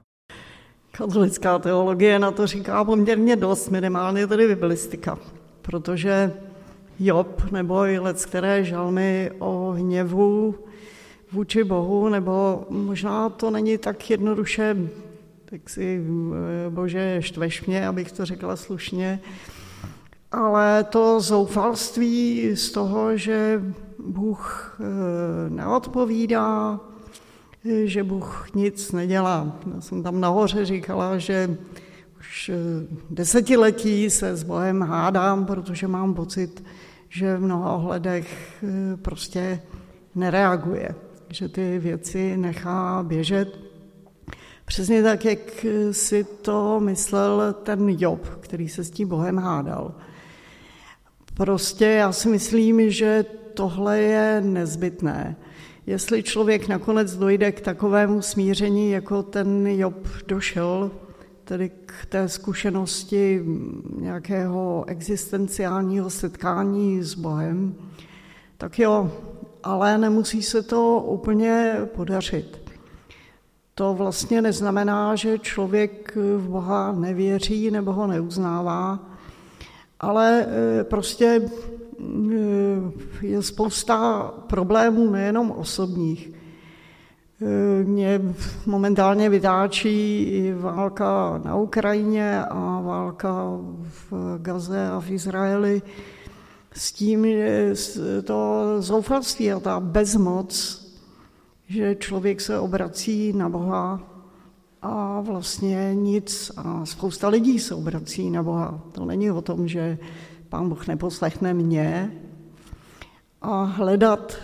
Katolická 0.90 1.58
teologie 1.58 2.18
na 2.18 2.30
to 2.30 2.46
říká 2.46 2.84
poměrně 2.84 3.36
dost, 3.36 3.70
minimálně 3.70 4.26
tedy 4.26 4.48
biblistika, 4.48 5.18
protože 5.62 6.32
Job 6.98 7.50
nebo 7.50 7.84
i 7.86 7.98
let, 7.98 8.26
které 8.26 8.64
žalmy 8.64 9.30
o 9.38 9.70
hněvu 9.76 10.54
vůči 11.32 11.64
Bohu, 11.64 12.08
nebo 12.08 12.66
možná 12.70 13.28
to 13.28 13.50
není 13.50 13.78
tak 13.78 14.10
jednoduše, 14.10 14.76
tak 15.44 15.70
si 15.70 16.00
eh, 16.66 16.70
bože 16.70 17.16
štveš 17.20 17.66
mě, 17.66 17.88
abych 17.88 18.12
to 18.12 18.24
řekla 18.24 18.56
slušně, 18.56 19.20
ale 20.32 20.84
to 20.84 21.20
zoufalství 21.20 22.50
z 22.56 22.70
toho, 22.70 23.16
že 23.16 23.62
Bůh 23.98 24.76
eh, 24.80 25.50
neodpovídá, 25.50 26.80
že 27.84 28.04
Bůh 28.04 28.48
nic 28.54 28.92
nedělá. 28.92 29.56
Já 29.74 29.80
jsem 29.80 30.02
tam 30.02 30.20
nahoře 30.20 30.64
říkala, 30.64 31.18
že 31.18 31.56
už 32.20 32.48
eh, 32.48 32.54
desetiletí 33.10 34.10
se 34.10 34.36
s 34.36 34.42
Bohem 34.42 34.82
hádám, 34.82 35.46
protože 35.46 35.88
mám 35.88 36.14
pocit, 36.14 36.64
že 37.08 37.36
v 37.36 37.40
mnoha 37.40 37.72
ohledech 37.72 38.64
prostě 39.02 39.60
nereaguje 40.14 40.94
že 41.30 41.48
ty 41.48 41.78
věci 41.78 42.36
nechá 42.36 43.02
běžet. 43.02 43.58
Přesně 44.64 45.02
tak, 45.02 45.24
jak 45.24 45.66
si 45.90 46.24
to 46.24 46.80
myslel 46.80 47.52
ten 47.62 47.96
Job, 47.98 48.28
který 48.40 48.68
se 48.68 48.84
s 48.84 48.90
tím 48.90 49.08
Bohem 49.08 49.38
hádal. 49.38 49.94
Prostě 51.34 51.84
já 51.84 52.12
si 52.12 52.28
myslím, 52.28 52.90
že 52.90 53.24
tohle 53.54 53.98
je 53.98 54.40
nezbytné. 54.40 55.36
Jestli 55.86 56.22
člověk 56.22 56.68
nakonec 56.68 57.16
dojde 57.16 57.52
k 57.52 57.60
takovému 57.60 58.22
smíření, 58.22 58.90
jako 58.90 59.22
ten 59.22 59.66
Job 59.66 60.06
došel, 60.26 60.90
tedy 61.44 61.70
k 61.86 62.06
té 62.08 62.28
zkušenosti 62.28 63.44
nějakého 64.00 64.84
existenciálního 64.86 66.10
setkání 66.10 67.02
s 67.02 67.14
Bohem, 67.14 67.74
tak 68.58 68.78
jo, 68.78 69.12
ale 69.68 69.98
nemusí 69.98 70.42
se 70.42 70.62
to 70.62 71.00
úplně 71.06 71.76
podařit. 71.94 72.72
To 73.74 73.94
vlastně 73.94 74.42
neznamená, 74.42 75.16
že 75.16 75.38
člověk 75.38 76.16
v 76.36 76.48
Boha 76.48 76.92
nevěří 76.92 77.70
nebo 77.70 77.92
ho 77.92 78.06
neuznává, 78.06 78.98
ale 80.00 80.46
e, 80.80 80.84
prostě 80.84 81.50
je 83.22 83.42
spousta 83.42 84.22
problémů, 84.46 85.10
nejenom 85.10 85.50
osobních. 85.50 86.32
Mě 87.84 88.20
momentálně 88.66 89.28
vytáčí 89.28 90.22
i 90.22 90.54
válka 90.54 91.40
na 91.44 91.56
Ukrajině 91.56 92.44
a 92.44 92.80
válka 92.80 93.58
v 93.82 94.38
Gaze 94.38 94.88
a 94.88 95.00
v 95.00 95.10
Izraeli 95.10 95.82
s 96.78 96.92
tím, 96.92 97.24
že 97.26 97.74
to 98.24 98.64
zoufalství 98.78 99.52
a 99.52 99.60
ta 99.60 99.80
bezmoc, 99.80 100.84
že 101.68 101.94
člověk 101.94 102.40
se 102.40 102.58
obrací 102.58 103.32
na 103.32 103.48
Boha 103.48 104.00
a 104.82 105.20
vlastně 105.20 105.90
nic 105.94 106.52
a 106.56 106.86
spousta 106.86 107.28
lidí 107.28 107.58
se 107.58 107.74
obrací 107.74 108.30
na 108.30 108.42
Boha. 108.42 108.80
To 108.92 109.04
není 109.04 109.30
o 109.30 109.42
tom, 109.42 109.68
že 109.68 109.98
pán 110.48 110.68
Bůh 110.68 110.86
neposlechne 110.86 111.54
mě 111.54 112.12
a 113.42 113.62
hledat, 113.62 114.36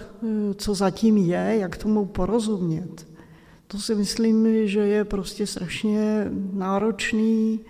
co 0.57 0.75
zatím 0.75 1.17
je, 1.17 1.57
jak 1.59 1.77
tomu 1.77 2.07
porozumět. 2.07 3.07
To 3.67 3.79
si 3.79 3.95
myslím, 3.95 4.69
že 4.69 4.81
je 4.81 5.05
prostě 5.05 5.47
strašně 5.47 6.31
náročný 6.53 7.61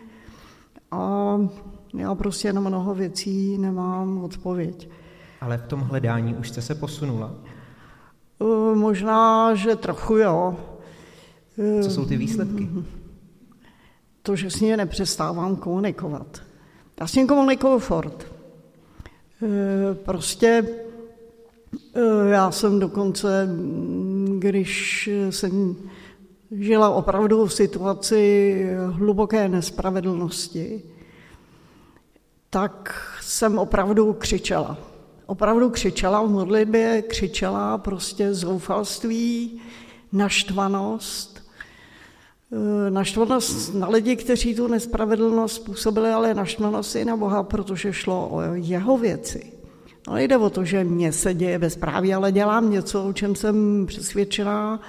a 0.90 1.38
já 1.97 2.15
prostě 2.15 2.53
na 2.53 2.61
mnoho 2.61 2.95
věcí 2.95 3.59
nemám 3.59 4.25
odpověď. 4.25 4.89
Ale 5.41 5.59
v 5.59 5.67
tom 5.67 5.81
hledání 5.81 6.35
už 6.35 6.49
jste 6.49 6.63
se 6.63 6.75
posunula? 6.75 7.35
E, 8.41 8.75
možná, 8.75 9.55
že 9.55 9.77
trochu 9.77 10.17
jo. 10.17 10.57
Co 11.83 11.91
jsou 11.91 12.05
ty 12.05 12.17
výsledky? 12.17 12.69
To, 14.23 14.37
že 14.37 14.51
s 14.51 14.61
ním 14.61 14.77
nepřestávám 14.77 15.57
komunikovat. 15.57 16.43
Já 17.01 17.07
s 17.07 17.15
ním 17.15 17.27
komunikuju 17.27 17.79
fort. 17.79 18.27
E, 19.43 19.95
prostě 19.95 20.67
já 22.31 22.51
jsem 22.51 22.81
dokonce, 22.81 23.49
když 24.39 25.09
jsem 25.31 25.77
žila 26.51 26.91
opravdu 26.91 27.47
v 27.47 27.53
situaci 27.53 28.67
hluboké 28.91 29.49
nespravedlnosti, 29.49 30.83
tak 32.55 32.95
jsem 33.21 33.59
opravdu 33.59 34.13
křičela. 34.13 34.79
Opravdu 35.27 35.71
křičela 35.71 36.23
v 36.23 36.31
modlitbě, 36.31 37.03
křičela 37.03 37.79
prostě 37.79 38.35
zoufalství, 38.35 39.61
naštvanost. 40.13 41.43
Eh, 42.53 42.91
naštvanost 42.91 43.75
na 43.75 43.89
lidi, 43.89 44.17
kteří 44.17 44.55
tu 44.55 44.67
nespravedlnost 44.67 45.55
způsobili, 45.55 46.11
ale 46.11 46.35
naštvanost 46.35 46.97
i 46.97 47.05
na 47.05 47.17
Boha, 47.17 47.43
protože 47.43 47.93
šlo 47.93 48.29
o 48.29 48.41
jeho 48.55 48.99
věci. 48.99 49.53
No 50.09 50.19
jde 50.19 50.37
o 50.37 50.51
to, 50.51 50.65
že 50.65 50.85
mně 50.85 51.13
se 51.13 51.35
děje 51.35 51.59
bezpráví, 51.59 52.15
ale 52.15 52.33
dělám 52.33 52.71
něco, 52.71 53.05
o 53.05 53.13
čem 53.13 53.35
jsem 53.35 53.87
přesvědčená. 53.87 54.81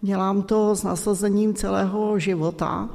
Dělám 0.00 0.42
to 0.42 0.74
s 0.74 0.82
nasazením 0.82 1.54
celého 1.54 2.18
života. 2.18 2.88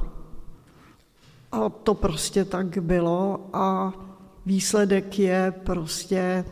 A 1.52 1.68
to 1.68 1.94
prostě 1.94 2.44
tak 2.44 2.78
bylo 2.78 3.40
a 3.52 3.92
výsledek 4.48 5.18
je 5.18 5.54
prostě 5.64 6.44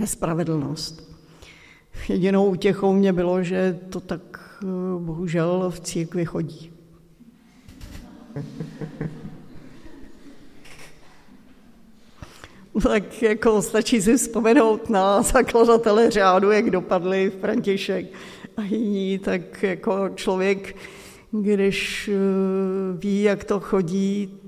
nespravedlnost. 0.00 1.10
Jedinou 2.08 2.46
útěchou 2.46 2.92
mě 2.92 3.12
bylo, 3.12 3.42
že 3.42 3.78
to 3.88 4.00
tak 4.00 4.20
eh, 4.62 4.66
bohužel 4.98 5.70
v 5.70 5.80
církvi 5.80 6.24
chodí. 6.24 6.72
tak 12.82 13.22
jako 13.22 13.62
stačí 13.62 14.02
si 14.02 14.16
vzpomenout 14.16 14.90
na 14.90 15.22
zakladatele 15.22 16.10
řádu, 16.10 16.50
jak 16.50 16.70
dopadli 16.70 17.32
František 17.40 18.06
a 18.56 18.62
jiní, 18.62 19.18
tak 19.18 19.62
jako 19.62 20.08
člověk, 20.14 20.76
když 21.30 22.08
eh, 22.08 22.16
ví, 22.98 23.22
jak 23.22 23.44
to 23.44 23.60
chodí, 23.60 24.39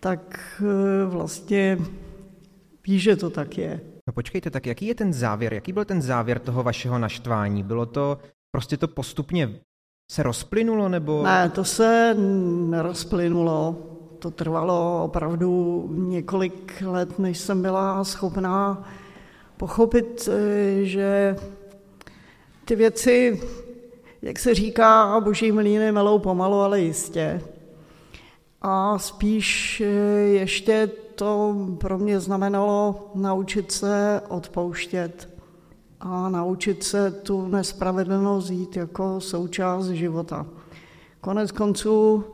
tak 0.00 0.40
eh, 0.60 1.06
vlastně 1.06 1.78
ví, 2.86 2.98
že 2.98 3.16
to 3.16 3.30
tak 3.30 3.58
je. 3.58 3.80
No 4.06 4.12
počkejte, 4.12 4.50
tak 4.50 4.66
jaký 4.66 4.86
je 4.86 4.94
ten 4.94 5.12
závěr? 5.12 5.54
Jaký 5.54 5.72
byl 5.72 5.84
ten 5.84 6.02
závěr 6.02 6.38
toho 6.38 6.62
vašeho 6.62 6.98
naštvání? 6.98 7.62
Bylo 7.62 7.86
to, 7.86 8.18
prostě 8.50 8.76
to 8.76 8.88
postupně 8.88 9.60
se 10.12 10.22
rozplynulo, 10.22 10.88
nebo? 10.88 11.22
Ne, 11.22 11.48
to 11.48 11.64
se 11.64 12.14
nerozplynulo. 12.68 13.76
To 14.18 14.30
trvalo 14.30 15.04
opravdu 15.04 15.84
několik 15.92 16.82
let, 16.86 17.18
než 17.18 17.38
jsem 17.38 17.62
byla 17.62 18.04
schopná 18.04 18.88
pochopit, 19.56 20.28
eh, 20.32 20.84
že 20.84 21.36
ty 22.64 22.76
věci, 22.76 23.42
jak 24.22 24.38
se 24.38 24.54
říká, 24.54 25.20
boží 25.20 25.52
mlíny 25.52 25.92
melou 25.92 26.18
pomalu, 26.18 26.60
ale 26.60 26.80
jistě. 26.80 27.40
A 28.70 28.98
spíš 28.98 29.80
eh, 29.80 29.86
ještě 30.20 30.90
to 31.14 31.56
pro 31.80 31.98
mě 31.98 32.20
znamenalo 32.20 33.10
naučit 33.14 33.72
se 33.72 34.22
odpouštět 34.28 35.28
a 36.00 36.28
naučit 36.28 36.84
se 36.84 37.10
tu 37.10 37.48
nespravedlnost 37.48 38.50
jít 38.50 38.76
jako 38.76 39.20
součást 39.20 39.86
života. 39.86 40.46
Konec 41.20 41.52
konců 41.52 42.24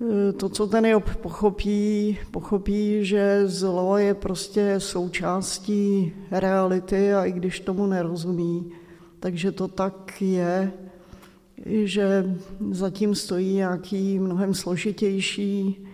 eh, 0.00 0.32
to, 0.32 0.48
co 0.48 0.66
ten 0.66 0.86
Job 0.86 1.16
pochopí, 1.16 2.18
pochopí, 2.30 3.04
že 3.04 3.42
zlo 3.46 3.98
je 3.98 4.14
prostě 4.14 4.74
součástí 4.80 6.12
reality 6.30 7.14
a 7.14 7.24
i 7.24 7.32
když 7.32 7.60
tomu 7.60 7.86
nerozumí, 7.86 8.72
takže 9.20 9.52
to 9.52 9.68
tak 9.68 10.22
je, 10.22 10.72
že 11.66 12.36
zatím 12.70 13.14
stojí 13.14 13.54
nějaký 13.54 14.18
mnohem 14.18 14.54
složitější 14.54 15.84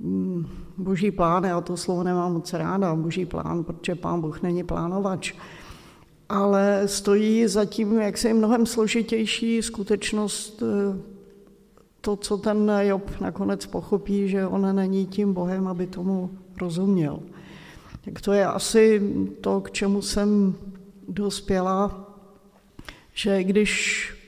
mm, 0.00 0.46
boží 0.78 1.10
plán, 1.10 1.44
já 1.44 1.60
to 1.60 1.76
slovo 1.76 2.02
nemám 2.02 2.32
moc 2.32 2.52
ráda, 2.52 2.94
boží 2.94 3.26
plán, 3.26 3.64
protože 3.64 3.94
pán 3.94 4.20
Bůh 4.20 4.42
není 4.42 4.64
plánovač, 4.64 5.32
ale 6.28 6.82
stojí 6.86 7.46
zatím 7.46 7.98
jaksi 7.98 8.34
mnohem 8.34 8.66
složitější 8.66 9.62
skutečnost 9.62 10.62
eh, 10.62 10.98
to, 12.00 12.16
co 12.16 12.36
ten 12.36 12.72
Job 12.80 13.20
nakonec 13.20 13.66
pochopí, 13.66 14.28
že 14.28 14.46
on 14.46 14.76
není 14.76 15.06
tím 15.06 15.34
Bohem, 15.34 15.68
aby 15.68 15.86
tomu 15.86 16.30
rozuměl. 16.60 17.20
Tak 18.04 18.20
to 18.20 18.32
je 18.32 18.46
asi 18.46 19.02
to, 19.40 19.60
k 19.60 19.70
čemu 19.70 20.02
jsem 20.02 20.54
dospěla, 21.08 22.06
že 23.14 23.44
když 23.44 24.19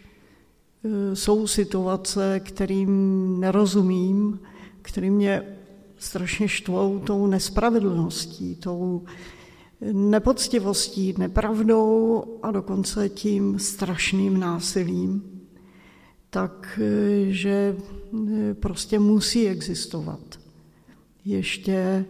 jsou 1.14 1.46
situace, 1.46 2.40
kterým 2.40 3.40
nerozumím, 3.40 4.40
kterým 4.82 5.14
mě 5.14 5.42
strašně 5.96 6.48
štvou 6.48 6.98
tou 6.98 7.26
nespravedlností, 7.26 8.56
tou 8.56 9.02
nepoctivostí, 9.92 11.14
nepravdou 11.18 12.24
a 12.42 12.50
dokonce 12.50 13.08
tím 13.08 13.58
strašným 13.58 14.40
násilím, 14.40 15.22
tak 16.30 16.80
že 17.28 17.76
prostě 18.60 18.98
musí 18.98 19.48
existovat 19.48 20.40
ještě 21.24 22.04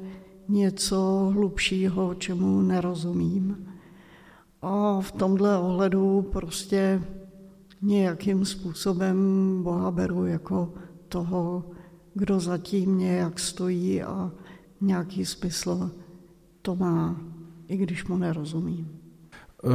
něco 0.48 1.30
hlubšího, 1.32 2.14
čemu 2.14 2.62
nerozumím. 2.62 3.68
A 4.62 5.00
v 5.00 5.12
tomhle 5.12 5.58
ohledu 5.58 6.22
prostě 6.32 7.02
nějakým 7.82 8.44
způsobem 8.44 9.16
Boha 9.62 9.90
beru 9.90 10.26
jako 10.26 10.74
toho, 11.08 11.64
kdo 12.14 12.40
zatím 12.40 12.98
nějak 12.98 13.38
stojí 13.38 14.02
a 14.02 14.30
nějaký 14.80 15.24
smysl 15.24 15.90
to 16.62 16.76
má, 16.76 17.16
i 17.68 17.76
když 17.76 18.04
mu 18.04 18.16
nerozumím. 18.16 18.88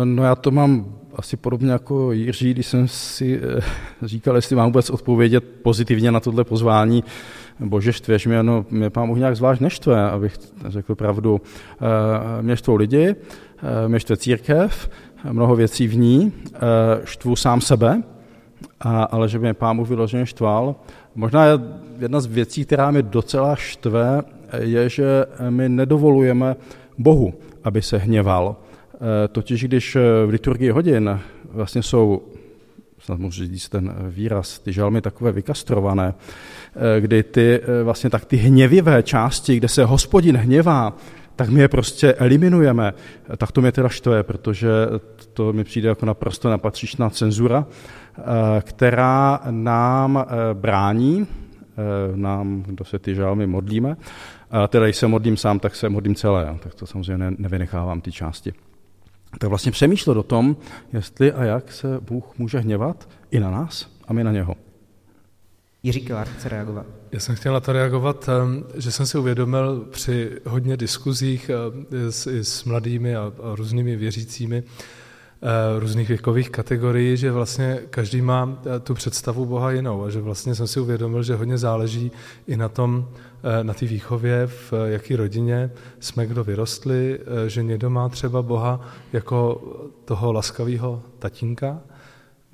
No 0.03 0.23
já 0.23 0.35
to 0.35 0.51
mám 0.51 0.95
asi 1.15 1.37
podobně 1.37 1.71
jako 1.71 2.11
Jiří, 2.11 2.53
když 2.53 2.67
jsem 2.67 2.87
si 2.87 3.39
eh, 3.43 3.61
říkal, 4.01 4.35
jestli 4.35 4.55
mám 4.55 4.65
vůbec 4.65 4.89
odpovědět 4.89 5.43
pozitivně 5.61 6.11
na 6.11 6.19
tohle 6.19 6.43
pozvání. 6.43 7.03
Bože, 7.59 7.93
štveš 7.93 8.27
mě, 8.27 8.43
no 8.43 8.65
mě 8.69 8.89
pán 8.89 9.07
Bůh 9.07 9.17
nějak 9.17 9.35
zvlášť 9.35 9.61
neštve, 9.61 10.09
abych 10.09 10.37
řekl 10.65 10.95
pravdu. 10.95 11.41
Eh, 11.71 12.41
mě 12.41 12.57
štvou 12.57 12.75
lidi, 12.75 13.15
eh, 13.15 13.87
mě 13.87 13.99
štve 13.99 14.17
církev, 14.17 14.89
mnoho 15.31 15.55
věcí 15.55 15.87
v 15.87 15.97
ní, 15.97 16.33
štvu 17.03 17.35
sám 17.35 17.61
sebe, 17.61 18.03
ale 19.09 19.29
že 19.29 19.39
mě 19.39 19.53
pán 19.53 19.77
Bůh 19.77 19.89
vyloženě 19.89 20.25
štval, 20.25 20.75
Možná 21.17 21.45
jedna 21.99 22.19
z 22.19 22.25
věcí, 22.25 22.65
která 22.65 22.91
mi 22.91 23.03
docela 23.03 23.55
štve, 23.55 24.21
je, 24.59 24.89
že 24.89 25.25
my 25.49 25.69
nedovolujeme 25.69 26.55
Bohu, 26.97 27.33
aby 27.63 27.81
se 27.81 27.97
hněval. 27.97 28.55
E, 28.95 29.27
totiž 29.27 29.63
když 29.63 29.95
v 30.25 30.29
liturgii 30.29 30.69
hodin 30.69 31.19
vlastně 31.51 31.83
jsou, 31.83 32.21
snad 32.99 33.19
můžu 33.19 33.45
říct 33.45 33.69
ten 33.69 33.95
výraz, 34.09 34.59
ty 34.59 34.73
žalmy 34.73 35.01
takové 35.01 35.31
vykastrované, 35.31 36.13
kdy 36.99 37.23
ty 37.23 37.61
vlastně 37.83 38.09
tak 38.09 38.25
ty 38.25 38.37
hněvivé 38.37 39.03
části, 39.03 39.57
kde 39.57 39.67
se 39.67 39.85
hospodin 39.85 40.37
hněvá, 40.37 40.97
tak 41.37 41.49
my 41.49 41.61
je 41.61 41.67
prostě 41.67 42.13
eliminujeme. 42.13 42.93
Tak 43.37 43.51
to 43.51 43.61
mě 43.61 43.71
teda 43.71 43.89
štve, 43.89 44.23
protože 44.23 44.69
to 45.33 45.53
mi 45.53 45.63
přijde 45.63 45.89
jako 45.89 46.05
naprosto 46.05 46.49
nepatřičná 46.49 47.09
cenzura, 47.09 47.65
eh, 48.17 48.23
která 48.61 49.39
nám 49.49 50.25
eh, 50.27 50.53
brání, 50.53 51.27
nám, 52.15 52.63
kdo 52.67 52.85
se 52.85 52.99
ty 52.99 53.15
žálmy 53.15 53.47
modlíme, 53.47 53.97
a 54.51 54.67
teda 54.67 54.85
když 54.85 54.95
se 54.95 55.07
modlím 55.07 55.37
sám, 55.37 55.59
tak 55.59 55.75
se 55.75 55.89
modlím 55.89 56.15
celé, 56.15 56.57
tak 56.63 56.75
to 56.75 56.85
samozřejmě 56.85 57.33
nevynechávám 57.37 58.01
ty 58.01 58.11
části. 58.11 58.53
Tak 59.39 59.49
vlastně 59.49 59.71
přemýšlet 59.71 60.17
o 60.17 60.23
tom, 60.23 60.57
jestli 60.93 61.33
a 61.33 61.43
jak 61.43 61.71
se 61.71 61.99
Bůh 62.01 62.37
může 62.37 62.59
hněvat 62.59 63.09
i 63.31 63.39
na 63.39 63.51
nás 63.51 63.87
a 64.07 64.13
my 64.13 64.23
na 64.23 64.31
něho. 64.31 64.55
Jiří 65.83 66.01
Kilár 66.01 66.27
chce 66.27 66.49
reagovat. 66.49 66.85
Já 67.11 67.19
jsem 67.19 67.35
chtěl 67.35 67.53
na 67.53 67.59
to 67.59 67.73
reagovat, 67.73 68.29
ehm, 68.29 68.63
že 68.75 68.91
jsem 68.91 69.05
si 69.05 69.17
uvědomil 69.17 69.85
při 69.91 70.31
hodně 70.45 70.77
diskuzích 70.77 71.49
ehm, 71.49 71.85
s, 72.09 72.27
s 72.27 72.63
mladými 72.63 73.15
a, 73.15 73.31
a 73.43 73.55
různými 73.55 73.95
věřícími, 73.95 74.63
eh, 74.63 75.79
různých 75.79 76.07
věkových 76.07 76.49
kategorií, 76.49 77.17
že 77.17 77.31
vlastně 77.31 77.79
každý 77.89 78.21
má 78.21 78.57
eh, 78.75 78.79
tu 78.79 78.93
představu 78.93 79.45
Boha 79.45 79.71
jinou 79.71 80.03
a 80.03 80.09
že 80.09 80.21
vlastně 80.21 80.55
jsem 80.55 80.67
si 80.67 80.79
uvědomil, 80.79 81.23
že 81.23 81.35
hodně 81.35 81.57
záleží 81.57 82.11
i 82.47 82.57
na 82.57 82.69
tom, 82.69 83.09
eh, 83.43 83.63
na 83.63 83.73
té 83.73 83.85
výchově, 83.85 84.47
v 84.47 84.73
jaký 84.85 85.15
rodině 85.15 85.71
jsme 85.99 86.27
kdo 86.27 86.43
vyrostli, 86.43 87.19
že 87.47 87.63
někdo 87.63 87.89
má 87.89 88.09
třeba 88.09 88.41
Boha 88.41 88.81
jako 89.13 89.61
toho 90.05 90.33
laskavého 90.33 91.03
tatínka, 91.19 91.81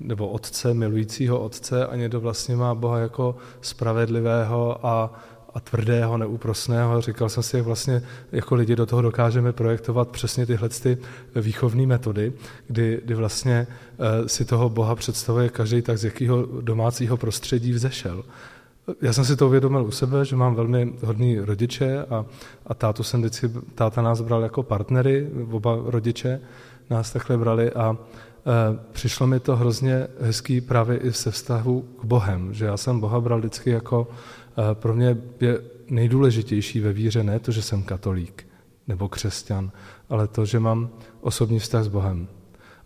nebo 0.00 0.28
otce, 0.28 0.74
milujícího 0.74 1.40
otce 1.40 1.86
a 1.86 1.96
někdo 1.96 2.20
vlastně 2.20 2.56
má 2.56 2.74
Boha 2.74 2.98
jako 2.98 3.36
spravedlivého 3.60 4.86
a, 4.86 5.22
a 5.54 5.60
tvrdého, 5.60 6.18
neúprosného. 6.18 7.00
Říkal 7.00 7.28
jsem 7.28 7.42
si, 7.42 7.56
jak 7.56 7.66
vlastně 7.66 8.02
jako 8.32 8.54
lidi 8.54 8.76
do 8.76 8.86
toho 8.86 9.02
dokážeme 9.02 9.52
projektovat 9.52 10.08
přesně 10.08 10.46
tyhle 10.46 10.68
ty 10.68 10.98
výchovné 11.34 11.86
metody, 11.86 12.32
kdy, 12.66 13.00
kdy 13.04 13.14
vlastně 13.14 13.66
uh, 13.66 14.26
si 14.26 14.44
toho 14.44 14.68
Boha 14.68 14.94
představuje 14.94 15.48
každý 15.48 15.82
tak, 15.82 15.98
z 15.98 16.04
jakého 16.04 16.46
domácího 16.60 17.16
prostředí 17.16 17.72
vzešel. 17.72 18.24
Já 19.02 19.12
jsem 19.12 19.24
si 19.24 19.36
to 19.36 19.46
uvědomil 19.46 19.84
u 19.84 19.90
sebe, 19.90 20.24
že 20.24 20.36
mám 20.36 20.54
velmi 20.54 20.92
hodný 21.04 21.38
rodiče 21.38 22.04
a, 22.10 22.24
a 22.66 22.74
tátu 22.74 23.02
jsem 23.02 23.20
vždycky, 23.20 23.50
táta 23.74 24.02
nás 24.02 24.20
bral 24.20 24.42
jako 24.42 24.62
partnery, 24.62 25.30
oba 25.50 25.78
rodiče 25.84 26.40
nás 26.90 27.12
takhle 27.12 27.36
brali 27.36 27.72
a 27.72 27.96
Eh, 27.96 28.33
přišlo 28.92 29.26
mi 29.26 29.40
to 29.40 29.56
hrozně 29.56 30.06
hezký 30.20 30.60
právě 30.60 30.98
i 30.98 31.12
se 31.12 31.30
vztahu 31.30 31.84
k 32.00 32.04
Bohem, 32.04 32.54
že 32.54 32.64
já 32.64 32.76
jsem 32.76 33.00
Boha 33.00 33.20
bral 33.20 33.38
vždycky 33.38 33.70
jako, 33.70 34.08
eh, 34.58 34.74
pro 34.74 34.94
mě 34.94 35.16
je 35.40 35.60
nejdůležitější 35.90 36.80
ve 36.80 36.92
víře 36.92 37.24
ne 37.24 37.38
to, 37.38 37.52
že 37.52 37.62
jsem 37.62 37.82
katolík 37.82 38.46
nebo 38.88 39.08
křesťan, 39.08 39.70
ale 40.08 40.28
to, 40.28 40.44
že 40.44 40.60
mám 40.60 40.88
osobní 41.20 41.58
vztah 41.58 41.84
s 41.84 41.88
Bohem. 41.88 42.28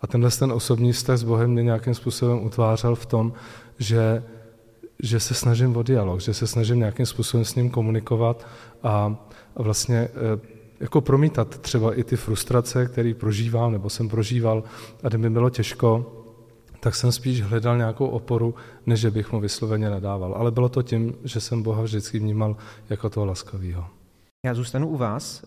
A 0.00 0.06
tenhle 0.06 0.30
ten 0.30 0.52
osobní 0.52 0.92
vztah 0.92 1.18
s 1.18 1.22
Bohem 1.22 1.50
mě 1.50 1.62
nějakým 1.62 1.94
způsobem 1.94 2.46
utvářel 2.46 2.94
v 2.94 3.06
tom, 3.06 3.32
že, 3.78 4.24
že 5.02 5.20
se 5.20 5.34
snažím 5.34 5.76
o 5.76 5.82
dialog, 5.82 6.20
že 6.20 6.34
se 6.34 6.46
snažím 6.46 6.78
nějakým 6.78 7.06
způsobem 7.06 7.44
s 7.44 7.54
ním 7.54 7.70
komunikovat 7.70 8.46
a, 8.82 9.16
a 9.56 9.62
vlastně 9.62 9.96
eh, 9.96 10.57
jako 10.80 11.00
promítat 11.00 11.58
třeba 11.58 11.94
i 11.94 12.04
ty 12.04 12.16
frustrace, 12.16 12.86
které 12.86 13.14
prožívám 13.14 13.72
nebo 13.72 13.90
jsem 13.90 14.08
prožíval 14.08 14.64
a 15.02 15.08
kde 15.08 15.18
mi 15.18 15.30
bylo 15.30 15.50
těžko, 15.50 16.14
tak 16.80 16.94
jsem 16.94 17.12
spíš 17.12 17.42
hledal 17.42 17.76
nějakou 17.76 18.06
oporu, 18.06 18.54
než 18.86 19.04
bych 19.04 19.32
mu 19.32 19.40
vysloveně 19.40 19.90
nadával. 19.90 20.34
Ale 20.34 20.50
bylo 20.50 20.68
to 20.68 20.82
tím, 20.82 21.14
že 21.24 21.40
jsem 21.40 21.62
Boha 21.62 21.82
vždycky 21.82 22.18
vnímal 22.18 22.56
jako 22.90 23.10
toho 23.10 23.26
laskavého. 23.26 23.84
Já 24.46 24.54
zůstanu 24.54 24.88
u 24.88 24.96
vás. 24.96 25.44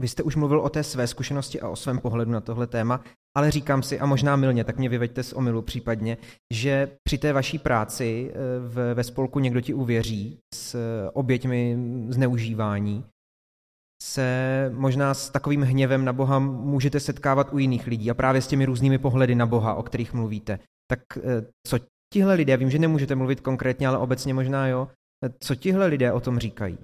Vy 0.00 0.08
jste 0.08 0.22
už 0.22 0.36
mluvil 0.36 0.60
o 0.60 0.68
té 0.68 0.82
své 0.82 1.06
zkušenosti 1.06 1.60
a 1.60 1.68
o 1.68 1.76
svém 1.76 1.98
pohledu 1.98 2.30
na 2.30 2.40
tohle 2.40 2.66
téma, 2.66 3.00
ale 3.36 3.50
říkám 3.50 3.82
si, 3.82 4.00
a 4.00 4.06
možná 4.06 4.36
milně, 4.36 4.64
tak 4.64 4.78
mě 4.78 4.88
vyveďte 4.88 5.22
z 5.22 5.32
omilu 5.32 5.62
případně, 5.62 6.16
že 6.52 6.90
při 7.04 7.18
té 7.18 7.32
vaší 7.32 7.58
práci 7.58 8.32
eh, 8.32 8.94
ve 8.94 9.04
spolku 9.04 9.38
někdo 9.38 9.60
ti 9.60 9.74
uvěří 9.74 10.38
s 10.54 10.76
oběťmi 11.12 11.78
zneužívání, 12.08 13.04
se 14.06 14.70
možná 14.74 15.14
s 15.14 15.30
takovým 15.30 15.62
hněvem 15.62 16.04
na 16.04 16.12
Boha 16.12 16.38
můžete 16.38 17.00
setkávat 17.00 17.52
u 17.52 17.58
jiných 17.58 17.86
lidí 17.86 18.10
a 18.10 18.14
právě 18.14 18.42
s 18.42 18.46
těmi 18.46 18.64
různými 18.64 18.98
pohledy 18.98 19.34
na 19.34 19.46
Boha, 19.46 19.74
o 19.74 19.82
kterých 19.82 20.14
mluvíte. 20.14 20.58
Tak 20.90 21.00
eh, 21.16 21.46
co 21.66 21.78
tihle 22.12 22.34
lidé, 22.34 22.56
vím, 22.56 22.70
že 22.70 22.78
nemůžete 22.78 23.14
mluvit 23.14 23.40
konkrétně, 23.40 23.88
ale 23.88 23.98
obecně 23.98 24.34
možná 24.34 24.68
jo, 24.68 24.88
eh, 25.24 25.30
co 25.40 25.54
tihle 25.54 25.86
lidé 25.86 26.12
o 26.12 26.20
tom 26.20 26.38
říkají? 26.38 26.78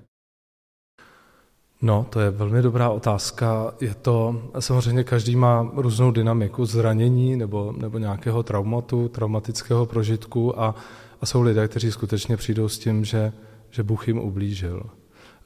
No, 1.82 2.06
to 2.10 2.20
je 2.20 2.30
velmi 2.30 2.62
dobrá 2.62 2.90
otázka. 2.90 3.74
Je 3.80 3.94
to, 3.94 4.42
samozřejmě 4.58 5.04
každý 5.04 5.36
má 5.36 5.70
různou 5.74 6.10
dynamiku 6.10 6.66
zranění 6.66 7.36
nebo, 7.36 7.74
nebo 7.76 7.98
nějakého 7.98 8.42
traumatu, 8.42 9.08
traumatického 9.08 9.86
prožitku 9.86 10.60
a, 10.60 10.74
a 11.20 11.26
jsou 11.26 11.42
lidé, 11.42 11.68
kteří 11.68 11.92
skutečně 11.92 12.36
přijdou 12.36 12.68
s 12.68 12.78
tím, 12.78 13.04
že, 13.04 13.32
že 13.70 13.82
Bůh 13.82 14.08
jim 14.08 14.18
ublížil. 14.18 14.90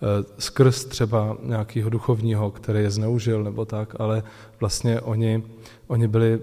Eh, 0.03 0.25
skrz 0.39 0.85
třeba 0.85 1.37
nějakého 1.43 1.91
duchovního, 1.91 2.51
který 2.51 2.79
je 2.79 2.91
zneužil 2.91 3.45
nebo 3.45 3.65
tak, 3.65 4.01
ale 4.01 4.23
vlastně 4.61 5.01
oni, 5.01 5.43
oni 5.87 6.09
byli 6.09 6.41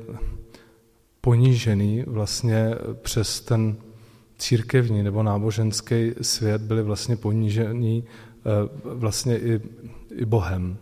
ponížený 1.22 2.04
vlastně 2.08 2.76
přes 3.02 3.42
ten 3.42 3.76
církevní 4.38 5.04
nebo 5.04 5.24
náboženský 5.24 6.12
svět, 6.22 6.62
byli 6.62 6.84
vlastně 6.84 7.16
ponížení 7.16 8.04
eh, 8.04 8.70
vlastně 8.86 9.38
i, 9.38 9.62
i 10.12 10.26
Bohem. 10.26 10.78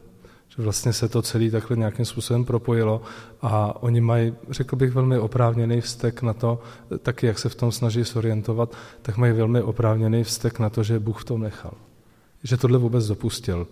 Že 0.56 0.64
vlastně 0.64 0.94
se 0.94 1.10
to 1.10 1.22
celé 1.22 1.52
takhle 1.52 1.78
nějakým 1.78 2.06
způsobem 2.06 2.46
propojilo 2.46 3.02
a 3.42 3.84
oni 3.84 4.02
mají, 4.02 4.34
řekl 4.50 4.76
bych, 4.76 4.92
velmi 4.92 5.20
oprávněný 5.20 5.82
vztek 5.82 6.22
na 6.22 6.34
to, 6.34 6.60
taky 7.00 7.28
jak 7.28 7.40
se 7.40 7.50
v 7.50 7.56
tom 7.56 7.72
snaží 7.72 8.06
sorientovat, 8.06 8.76
tak 9.02 9.18
mají 9.18 9.34
velmi 9.34 9.62
oprávněný 9.62 10.24
vztek 10.24 10.60
na 10.60 10.70
to, 10.70 10.84
že 10.84 11.00
Bůh 11.00 11.22
v 11.22 11.26
tom 11.26 11.42
nechal 11.42 11.74
že 12.44 12.58
tohle 12.58 12.78
vůbec 12.78 13.08
dopustil. 13.08 13.68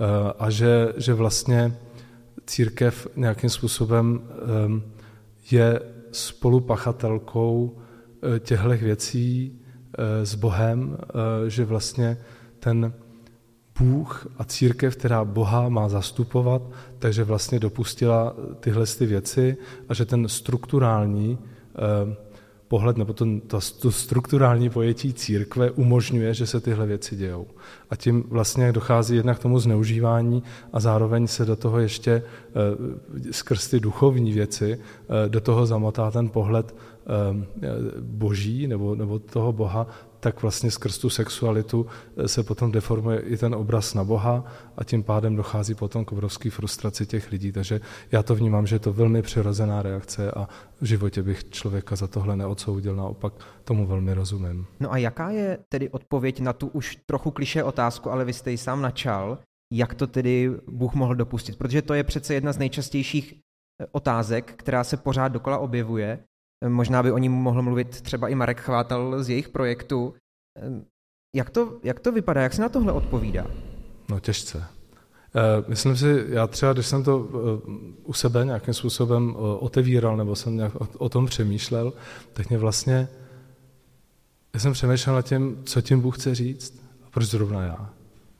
Eh, 0.00 0.32
a 0.38 0.50
že, 0.50 0.92
že 0.96 1.14
vlastně 1.14 1.76
církev 2.46 3.08
nějakým 3.16 3.50
způsobem 3.50 4.20
ehm, 4.64 4.82
je 5.50 5.80
spolupachatelkou 6.12 7.78
eh, 8.36 8.40
těchto 8.40 8.68
věcí 8.68 9.58
eh, 9.98 10.26
s 10.26 10.34
Bohem, 10.34 10.98
že 11.48 11.64
vlastně 11.64 12.18
ten 12.58 12.92
Bůh 13.78 14.26
a 14.38 14.44
církev, 14.44 14.96
která 14.96 15.24
Boha 15.24 15.68
má 15.68 15.88
zastupovat, 15.88 16.62
takže 16.98 17.24
vlastně 17.24 17.58
dopustila 17.58 18.36
tyhle 18.60 18.86
ty 18.86 19.06
věci 19.06 19.56
a 19.88 19.94
že 19.94 20.04
ten 20.04 20.28
strukturální 20.28 21.38
ehm, 21.74 22.16
pohled 22.68 22.96
nebo 22.96 23.12
to, 23.12 23.26
to, 23.46 23.58
to 23.80 23.92
strukturální 23.92 24.70
pojetí 24.70 25.12
církve 25.12 25.70
umožňuje, 25.70 26.34
že 26.34 26.46
se 26.46 26.60
tyhle 26.60 26.86
věci 26.86 27.16
dějou. 27.16 27.46
A 27.90 27.96
tím 27.96 28.24
vlastně 28.28 28.72
dochází 28.72 29.16
jednak 29.16 29.38
k 29.38 29.42
tomu 29.42 29.58
zneužívání 29.58 30.42
a 30.72 30.80
zároveň 30.80 31.26
se 31.26 31.44
do 31.44 31.56
toho 31.56 31.78
ještě 31.78 32.12
e, 32.12 32.22
skrz 33.32 33.68
ty 33.68 33.80
duchovní 33.80 34.32
věci 34.32 34.72
e, 34.72 35.28
do 35.28 35.40
toho 35.40 35.66
zamotá 35.66 36.10
ten 36.10 36.28
pohled 36.28 36.74
e, 36.74 37.64
boží 38.00 38.66
nebo, 38.66 38.94
nebo 38.94 39.18
toho 39.18 39.52
Boha, 39.52 39.86
tak 40.20 40.42
vlastně 40.42 40.70
skrz 40.70 40.98
tu 40.98 41.10
sexualitu 41.10 41.86
eh, 42.16 42.28
se 42.28 42.42
potom 42.42 42.72
deformuje 42.72 43.20
i 43.20 43.36
ten 43.36 43.54
obraz 43.54 43.94
na 43.94 44.04
Boha 44.04 44.44
a 44.76 44.84
tím 44.84 45.02
pádem 45.02 45.36
dochází 45.36 45.74
potom 45.74 46.04
k 46.04 46.12
obrovské 46.12 46.50
frustraci 46.50 47.06
těch 47.06 47.30
lidí. 47.30 47.52
Takže 47.52 47.80
já 48.12 48.22
to 48.22 48.34
vnímám, 48.34 48.66
že 48.66 48.74
je 48.74 48.80
to 48.80 48.92
velmi 48.92 49.22
přirozená 49.22 49.82
reakce 49.82 50.30
a 50.30 50.48
v 50.80 50.84
životě 50.84 51.22
bych 51.22 51.50
člověka 51.50 51.96
za 51.96 52.06
tohle 52.06 52.36
neodsoudil, 52.36 52.96
naopak 52.96 53.32
tomu 53.64 53.86
velmi 53.86 54.14
rozumím. 54.14 54.66
No 54.80 54.92
a 54.92 54.96
jaká 54.96 55.30
je 55.30 55.58
tedy 55.68 55.88
odpověď 55.88 56.40
na 56.40 56.52
tu 56.52 56.66
už 56.66 56.98
trochu 57.06 57.30
kliše 57.30 57.64
otázku, 57.64 58.10
ale 58.10 58.24
vy 58.24 58.32
jste 58.32 58.50
ji 58.50 58.58
sám 58.58 58.82
načal, 58.82 59.38
jak 59.72 59.94
to 59.94 60.06
tedy 60.06 60.50
Bůh 60.68 60.94
mohl 60.94 61.14
dopustit? 61.14 61.58
Protože 61.58 61.82
to 61.82 61.94
je 61.94 62.04
přece 62.04 62.34
jedna 62.34 62.52
z 62.52 62.58
nejčastějších 62.58 63.34
eh, 63.34 63.86
otázek, 63.92 64.52
která 64.56 64.84
se 64.84 64.96
pořád 64.96 65.28
dokola 65.28 65.58
objevuje. 65.58 66.18
Možná 66.68 67.02
by 67.02 67.12
o 67.12 67.18
ní 67.18 67.28
mohl 67.28 67.62
mluvit 67.62 68.00
třeba 68.00 68.28
i 68.28 68.34
Marek 68.34 68.60
Chvátal 68.60 69.22
z 69.22 69.28
jejich 69.28 69.48
projektu. 69.48 70.14
Jak 71.36 71.50
to, 71.50 71.78
jak 71.82 72.00
to 72.00 72.12
vypadá? 72.12 72.42
Jak 72.42 72.52
se 72.52 72.62
na 72.62 72.68
tohle 72.68 72.92
odpovídá? 72.92 73.46
No 74.08 74.20
těžce. 74.20 74.64
Eh, 75.34 75.64
myslím 75.68 75.96
si, 75.96 76.24
já 76.28 76.46
třeba, 76.46 76.72
když 76.72 76.86
jsem 76.86 77.04
to 77.04 77.28
eh, 77.28 77.70
u 78.04 78.12
sebe 78.12 78.44
nějakým 78.44 78.74
způsobem 78.74 79.34
eh, 79.36 79.40
otevíral, 79.40 80.16
nebo 80.16 80.36
jsem 80.36 80.56
nějak 80.56 80.72
o 80.98 81.08
tom 81.08 81.26
přemýšlel, 81.26 81.92
tak 82.32 82.48
mě 82.48 82.58
vlastně, 82.58 83.08
já 84.54 84.60
jsem 84.60 84.72
přemýšlel 84.72 85.14
nad 85.14 85.22
tím, 85.22 85.62
co 85.64 85.80
tím 85.80 86.00
Bůh 86.00 86.18
chce 86.18 86.34
říct 86.34 86.82
a 87.06 87.10
proč 87.10 87.26
zrovna 87.26 87.62
já. 87.62 87.90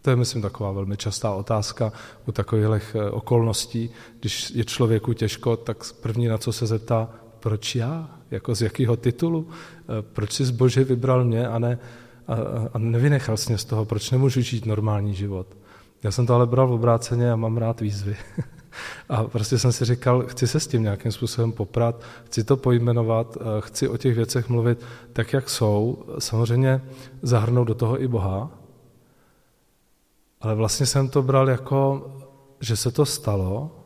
To 0.02 0.10
je, 0.10 0.16
myslím, 0.16 0.42
taková 0.42 0.72
velmi 0.72 0.96
častá 0.96 1.34
otázka 1.34 1.92
u 2.26 2.32
takových 2.32 2.96
okolností. 3.10 3.90
Když 4.20 4.50
je 4.50 4.64
člověku 4.64 5.12
těžko, 5.12 5.56
tak 5.56 5.92
první, 5.92 6.26
na 6.26 6.38
co 6.38 6.52
se 6.52 6.66
zeptá, 6.66 7.08
proč 7.40 7.74
já? 7.74 8.10
Jako 8.30 8.54
z 8.54 8.62
jakého 8.62 8.96
titulu? 8.96 9.48
Eh, 9.48 10.02
proč 10.02 10.32
jsi 10.32 10.44
zbože 10.44 10.84
vybral 10.84 11.24
mě 11.24 11.48
a, 11.48 11.58
ne, 11.58 11.78
a, 12.26 12.34
a 12.72 12.78
nevynechal 12.78 13.36
jsi 13.36 13.50
mě 13.50 13.58
z 13.58 13.64
toho? 13.64 13.84
Proč 13.84 14.10
nemůžu 14.10 14.40
žít 14.40 14.66
normální 14.66 15.14
život? 15.14 15.46
Já 16.02 16.10
jsem 16.10 16.26
to 16.26 16.34
ale 16.34 16.46
bral 16.46 16.68
v 16.68 16.72
obráceně 16.72 17.32
a 17.32 17.36
mám 17.36 17.56
rád 17.56 17.80
výzvy. 17.80 18.16
A 19.08 19.24
prostě 19.24 19.58
jsem 19.58 19.72
si 19.72 19.84
říkal, 19.84 20.26
chci 20.26 20.46
se 20.46 20.60
s 20.60 20.66
tím 20.66 20.82
nějakým 20.82 21.12
způsobem 21.12 21.52
poprat, 21.52 22.02
chci 22.24 22.44
to 22.44 22.56
pojmenovat, 22.56 23.36
eh, 23.40 23.44
chci 23.60 23.88
o 23.88 23.96
těch 23.96 24.14
věcech 24.14 24.48
mluvit 24.48 24.84
tak, 25.12 25.32
jak 25.32 25.50
jsou. 25.50 26.04
Samozřejmě 26.18 26.80
zahrnout 27.22 27.68
do 27.68 27.74
toho 27.74 28.02
i 28.02 28.08
Boha, 28.08 28.50
ale 30.40 30.54
vlastně 30.54 30.86
jsem 30.86 31.08
to 31.08 31.22
bral 31.22 31.48
jako, 31.48 32.12
že 32.60 32.76
se 32.76 32.90
to 32.90 33.06
stalo 33.06 33.77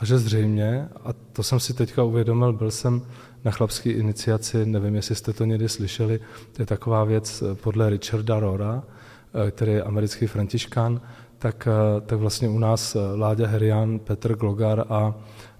a 0.00 0.04
že 0.04 0.18
zřejmě, 0.18 0.88
a 1.04 1.12
to 1.12 1.42
jsem 1.42 1.60
si 1.60 1.74
teďka 1.74 2.02
uvědomil, 2.02 2.52
byl 2.52 2.70
jsem 2.70 3.02
na 3.44 3.50
chlapské 3.50 3.90
iniciaci, 3.90 4.66
nevím, 4.66 4.94
jestli 4.94 5.14
jste 5.14 5.32
to 5.32 5.44
někdy 5.44 5.68
slyšeli, 5.68 6.20
to 6.52 6.62
je 6.62 6.66
taková 6.66 7.04
věc 7.04 7.42
eh, 7.42 7.54
podle 7.54 7.90
Richarda 7.90 8.40
Rora, 8.40 8.82
eh, 8.82 9.50
který 9.50 9.72
je 9.72 9.82
americký 9.82 10.26
františkán, 10.26 11.00
tak, 11.38 11.68
eh, 11.70 12.00
tak 12.00 12.18
vlastně 12.18 12.48
u 12.48 12.58
nás 12.58 12.96
Láďa 13.14 13.46
Herian, 13.46 13.98
Petr 13.98 14.34
Glogar 14.34 14.84
a, 14.88 15.14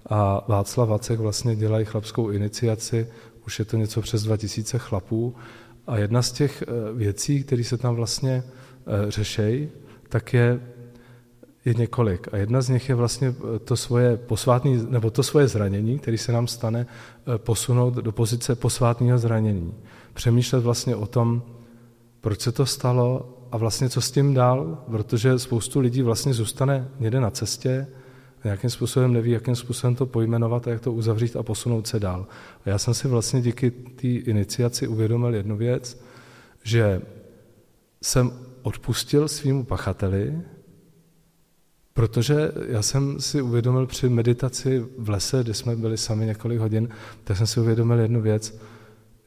a 0.09 0.45
Václav 0.47 0.89
Vacek 0.89 1.19
vlastně 1.19 1.55
dělají 1.55 1.85
chlapskou 1.85 2.29
iniciaci, 2.29 3.07
už 3.45 3.59
je 3.59 3.65
to 3.65 3.77
něco 3.77 4.01
přes 4.01 4.23
2000 4.23 4.79
chlapů. 4.79 5.35
A 5.87 5.97
jedna 5.97 6.21
z 6.21 6.31
těch 6.31 6.63
věcí, 6.93 7.43
které 7.43 7.63
se 7.63 7.77
tam 7.77 7.95
vlastně 7.95 8.43
řešejí, 9.09 9.69
tak 10.09 10.33
je, 10.33 10.59
je 11.65 11.73
několik. 11.73 12.27
A 12.31 12.37
jedna 12.37 12.61
z 12.61 12.69
nich 12.69 12.89
je 12.89 12.95
vlastně 12.95 13.35
to 13.63 13.77
svoje 13.77 14.17
posvátný, 14.17 14.85
nebo 14.89 15.09
to 15.09 15.23
svoje 15.23 15.47
zranění, 15.47 15.99
které 15.99 16.17
se 16.17 16.31
nám 16.31 16.47
stane, 16.47 16.87
posunout 17.37 17.93
do 17.93 18.11
pozice 18.11 18.55
posvátného 18.55 19.17
zranění. 19.17 19.73
Přemýšlet 20.13 20.59
vlastně 20.59 20.95
o 20.95 21.05
tom, 21.05 21.43
proč 22.21 22.41
se 22.41 22.51
to 22.51 22.65
stalo 22.65 23.37
a 23.51 23.57
vlastně 23.57 23.89
co 23.89 24.01
s 24.01 24.11
tím 24.11 24.33
dál, 24.33 24.83
protože 24.91 25.39
spoustu 25.39 25.79
lidí 25.79 26.01
vlastně 26.01 26.33
zůstane 26.33 26.87
někde 26.99 27.19
na 27.19 27.29
cestě, 27.29 27.87
a 28.43 28.47
nějakým 28.47 28.69
způsobem 28.69 29.13
neví, 29.13 29.31
jakým 29.31 29.55
způsobem 29.55 29.95
to 29.95 30.05
pojmenovat 30.05 30.67
a 30.67 30.71
jak 30.71 30.81
to 30.81 30.93
uzavřít 30.93 31.35
a 31.35 31.43
posunout 31.43 31.87
se 31.87 31.99
dál. 31.99 32.27
A 32.65 32.69
já 32.69 32.77
jsem 32.77 32.93
si 32.93 33.07
vlastně 33.07 33.41
díky 33.41 33.71
té 33.71 34.07
iniciaci 34.07 34.87
uvědomil 34.87 35.35
jednu 35.35 35.57
věc, 35.57 36.01
že 36.63 37.01
jsem 38.01 38.31
odpustil 38.61 39.27
svýmu 39.27 39.63
pachateli, 39.63 40.41
Protože 41.93 42.51
já 42.67 42.81
jsem 42.81 43.19
si 43.19 43.41
uvědomil 43.41 43.87
při 43.87 44.09
meditaci 44.09 44.85
v 44.97 45.09
lese, 45.09 45.43
kde 45.43 45.53
jsme 45.53 45.75
byli 45.75 45.97
sami 45.97 46.25
několik 46.25 46.59
hodin, 46.59 46.89
tak 47.23 47.37
jsem 47.37 47.47
si 47.47 47.59
uvědomil 47.59 47.99
jednu 47.99 48.21
věc, 48.21 48.61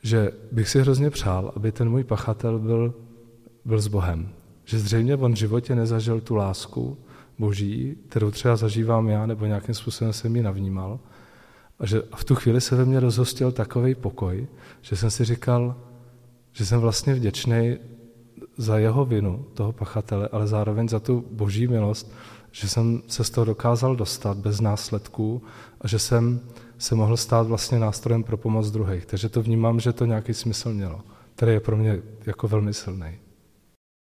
že 0.03 0.31
bych 0.53 0.69
si 0.69 0.81
hrozně 0.81 1.11
přál, 1.11 1.53
aby 1.57 1.73
ten 1.73 1.91
můj 1.91 2.05
pachatel 2.05 2.59
byl, 2.59 2.95
byl 3.65 3.81
s 3.81 3.89
Bohem. 3.89 4.29
Že 4.65 4.79
zřejmě 4.79 5.17
on 5.17 5.33
v 5.33 5.39
životě 5.39 5.75
nezažil 5.75 6.21
tu 6.21 6.35
lásku 6.35 6.99
boží, 7.39 7.97
kterou 8.09 8.31
třeba 8.31 8.57
zažívám 8.57 9.09
já, 9.09 9.27
nebo 9.27 9.47
nějakým 9.47 9.75
způsobem 9.75 10.13
jsem 10.13 10.37
ji 10.37 10.43
navnímal. 10.43 11.01
A 11.79 11.87
že 11.87 12.03
v 12.17 12.25
tu 12.25 12.35
chvíli 12.35 12.61
se 12.61 12.77
ve 12.77 12.85
mně 12.85 13.01
rozhostil 13.01 13.53
takový 13.53 13.95
pokoj, 13.95 14.47
že 14.83 14.97
jsem 14.97 15.11
si 15.11 15.25
říkal, 15.25 15.77
že 16.53 16.67
jsem 16.67 16.81
vlastně 16.81 17.15
vděčný 17.15 17.77
za 18.57 18.79
jeho 18.79 19.05
vinu, 19.05 19.47
toho 19.55 19.73
pachatele, 19.73 20.29
ale 20.33 20.47
zároveň 20.47 20.89
za 20.89 21.01
tu 21.01 21.25
boží 21.31 21.67
milost, 21.67 22.13
že 22.55 22.69
jsem 22.69 23.03
se 23.09 23.25
z 23.25 23.31
toho 23.31 23.45
dokázal 23.45 23.97
dostat 23.97 24.39
bez 24.39 24.61
následků 24.61 25.43
a 25.81 25.89
že 25.89 25.99
jsem 25.99 26.41
se 26.79 26.95
mohl 26.95 27.17
stát 27.17 27.47
vlastně 27.47 27.79
nástrojem 27.79 28.23
pro 28.23 28.37
pomoc 28.37 28.71
druhých. 28.71 29.07
Takže 29.07 29.29
to 29.29 29.43
vnímám, 29.43 29.81
že 29.81 29.93
to 29.93 30.07
nějaký 30.07 30.35
smysl 30.35 30.73
mělo, 30.73 31.03
který 31.35 31.53
je 31.53 31.61
pro 31.61 31.77
mě 31.77 32.03
jako 32.27 32.49
velmi 32.49 32.75
silný. 32.75 33.19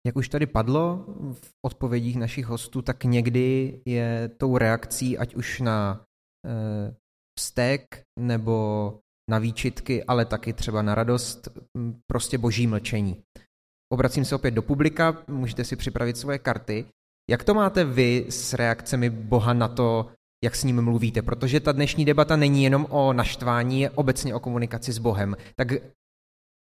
Jak 0.07 0.15
už 0.15 0.29
tady 0.29 0.45
padlo 0.45 1.05
v 1.33 1.49
odpovědích 1.65 2.17
našich 2.17 2.45
hostů, 2.45 2.81
tak 2.81 3.03
někdy 3.03 3.79
je 3.85 4.31
tou 4.37 4.57
reakcí, 4.57 5.17
ať 5.17 5.35
už 5.35 5.59
na 5.59 6.01
e, 6.45 6.95
vztek 7.39 8.01
nebo 8.19 8.97
na 9.29 9.39
výčitky, 9.39 10.03
ale 10.03 10.25
taky 10.25 10.53
třeba 10.53 10.81
na 10.81 10.95
radost, 10.95 11.47
prostě 12.07 12.37
boží 12.37 12.67
mlčení. 12.67 13.21
Obracím 13.93 14.25
se 14.25 14.35
opět 14.35 14.51
do 14.51 14.61
publika, 14.61 15.23
můžete 15.27 15.63
si 15.63 15.75
připravit 15.75 16.17
svoje 16.17 16.39
karty. 16.39 16.85
Jak 17.29 17.43
to 17.43 17.53
máte 17.53 17.85
vy 17.85 18.25
s 18.29 18.53
reakcemi 18.53 19.09
Boha 19.09 19.53
na 19.53 19.67
to, 19.67 20.11
jak 20.43 20.55
s 20.55 20.63
ním 20.63 20.81
mluvíte? 20.81 21.21
Protože 21.21 21.59
ta 21.59 21.71
dnešní 21.71 22.05
debata 22.05 22.35
není 22.35 22.63
jenom 22.63 22.87
o 22.89 23.13
naštvání, 23.13 23.81
je 23.81 23.89
obecně 23.89 24.35
o 24.35 24.39
komunikaci 24.39 24.93
s 24.93 24.97
Bohem. 24.97 25.35
Tak 25.55 25.67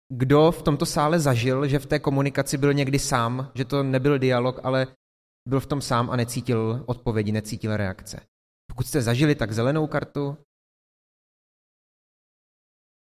kdo 0.09 0.51
v 0.51 0.63
tomto 0.63 0.85
sále 0.85 1.19
zažil, 1.19 1.67
že 1.67 1.79
v 1.79 1.85
té 1.85 1.99
komunikaci 1.99 2.57
byl 2.57 2.73
někdy 2.73 2.99
sám, 2.99 3.51
že 3.55 3.65
to 3.65 3.83
nebyl 3.83 4.19
dialog, 4.19 4.59
ale 4.63 4.87
byl 5.47 5.59
v 5.59 5.65
tom 5.65 5.81
sám 5.81 6.09
a 6.09 6.15
necítil 6.15 6.83
odpovědi, 6.87 7.31
necítil 7.31 7.77
reakce? 7.77 8.19
Pokud 8.67 8.87
jste 8.87 9.01
zažili 9.01 9.35
tak 9.35 9.51
zelenou 9.51 9.87
kartu, 9.87 10.37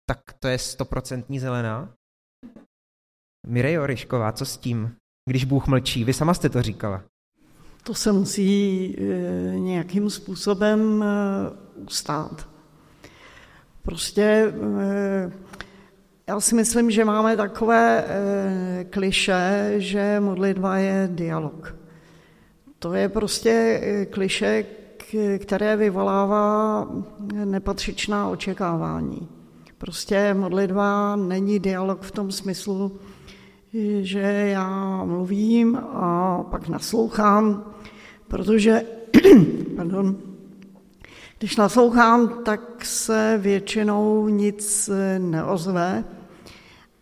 tak 0.10 0.34
to 0.39 0.48
je 0.48 0.58
stoprocentní 0.58 1.39
zelená. 1.39 1.96
Mirejo 3.48 3.86
Ryšková, 3.86 4.32
co 4.32 4.46
s 4.46 4.58
tím, 4.58 4.96
když 5.30 5.46
Bůh 5.46 5.67
mlčí? 5.67 6.04
Vy 6.04 6.13
sama 6.13 6.34
jste 6.34 6.50
to 6.50 6.62
říkala. 6.62 7.12
To 7.84 7.93
se 7.93 8.12
musí 8.12 8.96
eh, 8.98 9.60
nějakým 9.60 10.10
způsobem 10.10 11.04
eh, 11.04 11.52
ustát. 11.86 12.48
Prostě 13.82 14.54
eh, 14.82 15.32
já 16.28 16.39
si 16.39 16.56
myslím, 16.56 16.91
že 16.91 17.06
máme 17.06 17.38
takové 17.38 18.06
kliše, 18.89 19.74
že 19.78 20.19
modlitba 20.19 20.78
je 20.78 21.10
dialog. 21.12 21.76
To 22.80 22.93
je 22.93 23.10
prostě 23.10 23.82
kliše, 24.10 24.65
které 25.38 25.76
vyvolává 25.76 26.88
nepatřičná 27.46 28.30
očekávání. 28.30 29.28
Prostě 29.78 30.34
modlitba 30.34 31.15
není 31.15 31.60
dialog 31.60 32.02
v 32.02 32.12
tom 32.12 32.32
smyslu, 32.32 33.00
že 34.01 34.19
já 34.53 35.03
mluvím 35.03 35.75
a 35.75 36.38
pak 36.51 36.67
naslouchám, 36.67 37.73
protože, 38.27 38.81
pardon, 39.75 40.17
když 41.39 41.55
naslouchám, 41.55 42.43
tak 42.45 42.86
se 42.86 43.39
většinou 43.41 44.27
nic 44.27 44.89
neozve 45.17 46.03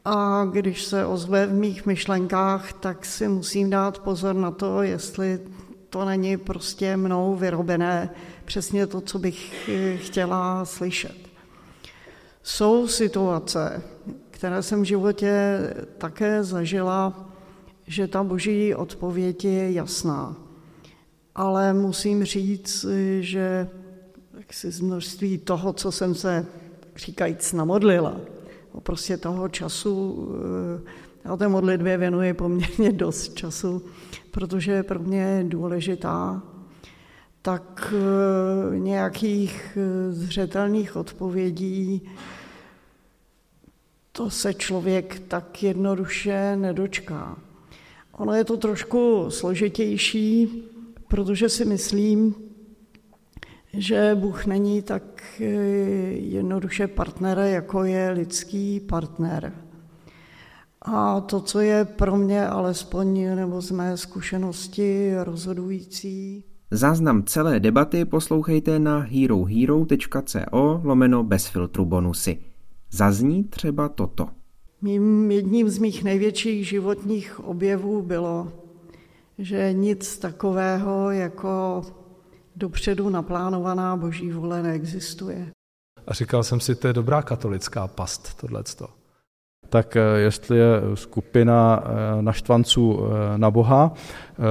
a 0.05 0.45
když 0.51 0.83
se 0.83 1.05
ozve 1.05 1.47
v 1.47 1.53
mých 1.53 1.85
myšlenkách, 1.85 2.73
tak 2.73 3.05
si 3.05 3.27
musím 3.27 3.69
dát 3.69 3.99
pozor 3.99 4.35
na 4.35 4.51
to, 4.51 4.81
jestli 4.81 5.39
to 5.89 6.05
není 6.05 6.37
prostě 6.37 6.97
mnou 6.97 7.35
vyrobené 7.35 8.09
přesně 8.45 8.87
to, 8.87 9.01
co 9.01 9.19
bych 9.19 9.69
chtěla 9.95 10.65
slyšet. 10.65 11.17
Jsou 12.43 12.87
situace, 12.87 13.83
které 14.41 14.63
jsem 14.63 14.81
v 14.81 14.85
životě 14.85 15.59
také 15.97 16.43
zažila, 16.43 17.29
že 17.87 18.07
ta 18.07 18.23
boží 18.23 18.75
odpověď 18.75 19.45
je 19.45 19.71
jasná. 19.71 20.35
Ale 21.35 21.73
musím 21.73 22.25
říct, 22.25 22.85
že 23.19 23.69
si 24.51 24.71
z 24.71 24.79
množství 24.79 25.37
toho, 25.37 25.73
co 25.73 25.91
jsem 25.91 26.15
se, 26.15 26.45
říkajíc, 26.95 27.53
namodlila, 27.53 28.17
prostě 28.83 29.17
toho 29.17 29.49
času, 29.49 30.29
eh, 30.85 30.91
já 31.25 31.37
té 31.37 31.47
modlitbě 31.47 31.97
věnuji 31.97 32.33
poměrně 32.33 32.91
dost 32.91 33.33
času, 33.33 33.85
protože 34.31 34.71
je 34.71 34.83
pro 34.83 34.99
mě 34.99 35.45
důležitá, 35.47 36.41
tak 37.41 37.93
eh, 37.93 38.79
nějakých 38.79 39.77
eh, 39.77 40.11
zřetelných 40.11 40.95
odpovědí 40.95 42.01
to 44.11 44.29
se 44.29 44.53
člověk 44.53 45.19
tak 45.27 45.63
jednoduše 45.63 46.55
nedočká. 46.55 47.37
Ono 48.11 48.33
je 48.33 48.43
to 48.43 48.57
trošku 48.57 49.25
složitější, 49.29 50.47
protože 51.07 51.49
si 51.49 51.65
myslím, 51.65 52.35
že 53.73 54.17
Bůh 54.19 54.45
není 54.45 54.81
tak 54.81 55.03
eh, 55.39 55.43
jednoduše 56.13 56.87
partner, 56.87 57.37
jako 57.37 57.83
je 57.83 58.09
lidský 58.09 58.79
partner. 58.79 59.53
A 60.81 61.21
to, 61.21 61.41
co 61.41 61.59
je 61.59 61.85
pro 61.85 62.17
mě 62.17 62.47
alespoň 62.47 63.35
nebo 63.35 63.61
z 63.61 63.71
mé 63.71 63.97
zkušenosti 63.97 65.13
rozhodující. 65.23 66.43
Záznam 66.71 67.23
celé 67.23 67.59
debaty 67.59 68.05
poslouchejte 68.05 68.79
na 68.79 68.99
herohero.co 68.99 70.81
lomeno 70.83 71.23
bez 71.23 71.47
filtru 71.47 71.85
bonusy. 71.85 72.50
Zazní 72.91 73.43
třeba 73.43 73.89
toto. 73.89 74.27
Mým 74.81 75.31
jedním 75.31 75.69
z 75.69 75.77
mých 75.77 76.03
největších 76.03 76.67
životních 76.67 77.39
objevů 77.39 78.01
bylo, 78.01 78.51
že 79.37 79.73
nic 79.73 80.17
takového 80.17 81.11
jako 81.11 81.81
dopředu 82.55 83.09
naplánovaná 83.09 83.97
boží 83.97 84.31
vole 84.31 84.63
neexistuje. 84.63 85.51
A 86.07 86.13
říkal 86.13 86.43
jsem 86.43 86.59
si, 86.59 86.75
to 86.75 86.87
je 86.87 86.93
dobrá 86.93 87.21
katolická 87.21 87.87
past, 87.87 88.33
tohleto. 88.33 88.87
tak 89.71 89.97
jestli 90.17 90.57
je 90.57 90.81
skupina 90.93 91.83
naštvanců 92.21 92.99
na 93.37 93.51
Boha, 93.51 93.93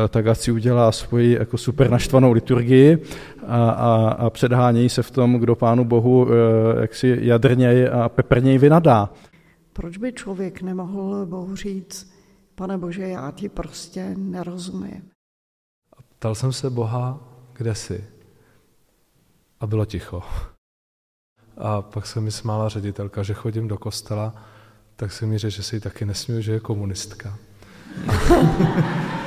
tak 0.09 0.26
ať 0.26 0.38
si 0.38 0.53
udělá 0.53 0.92
svoji 0.92 1.33
jako 1.33 1.59
super 1.59 1.90
naštvanou 1.90 2.33
liturgii 2.33 2.98
a, 3.50 3.70
a, 3.70 4.08
a 4.08 4.30
předhánějí 4.30 4.88
se 4.88 5.02
v 5.02 5.10
tom, 5.10 5.34
kdo 5.34 5.56
Pánu 5.56 5.84
Bohu 5.84 6.26
jaksi 6.80 7.18
jadrněji 7.20 7.88
a 7.88 8.08
peprněji 8.08 8.58
vynadá. 8.58 9.10
Proč 9.72 9.96
by 9.96 10.12
člověk 10.12 10.62
nemohl 10.62 11.26
Bohu 11.26 11.56
říct, 11.56 12.14
pane 12.54 12.78
Bože, 12.78 13.08
já 13.08 13.30
ti 13.30 13.48
prostě 13.48 14.14
nerozumím? 14.16 15.10
Ptal 16.18 16.34
jsem 16.34 16.52
se 16.52 16.70
Boha, 16.70 17.18
kde 17.52 17.74
jsi? 17.74 18.04
A 19.60 19.66
bylo 19.66 19.84
ticho. 19.84 20.22
A 21.56 21.82
pak 21.82 22.06
se 22.06 22.20
mi 22.20 22.30
smála 22.30 22.68
ředitelka, 22.68 23.22
že 23.22 23.34
chodím 23.34 23.68
do 23.68 23.78
kostela, 23.78 24.34
tak 24.96 25.12
se 25.12 25.26
mi 25.26 25.38
řekl, 25.38 25.54
že 25.54 25.62
si 25.62 25.80
taky 25.80 26.04
nesmí, 26.04 26.42
že 26.42 26.52
je 26.52 26.60
komunistka. 26.60 27.38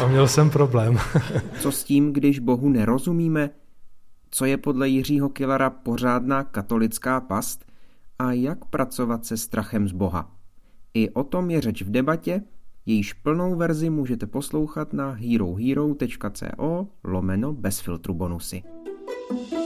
a 0.00 0.06
měl 0.06 0.28
jsem 0.28 0.50
problém. 0.50 0.98
Co 1.60 1.72
s 1.72 1.84
tím, 1.84 2.12
když 2.12 2.38
Bohu 2.38 2.68
nerozumíme? 2.68 3.50
Co 4.30 4.44
je 4.44 4.56
podle 4.56 4.88
Jiřího 4.88 5.28
Killara 5.28 5.70
pořádná 5.70 6.44
katolická 6.44 7.20
past? 7.20 7.64
A 8.18 8.32
jak 8.32 8.64
pracovat 8.64 9.26
se 9.26 9.36
strachem 9.36 9.88
z 9.88 9.92
Boha? 9.92 10.30
I 10.94 11.10
o 11.10 11.24
tom 11.24 11.50
je 11.50 11.60
řeč 11.60 11.82
v 11.82 11.90
debatě, 11.90 12.42
jejíž 12.86 13.12
plnou 13.12 13.56
verzi 13.56 13.90
můžete 13.90 14.26
poslouchat 14.26 14.92
na 14.92 15.10
herohero.co 15.10 16.88
lomeno 17.04 17.52
bez 17.52 17.80
filtru 17.80 18.14
bonusy. 18.14 18.62
thank 19.30 19.52
you 19.52 19.59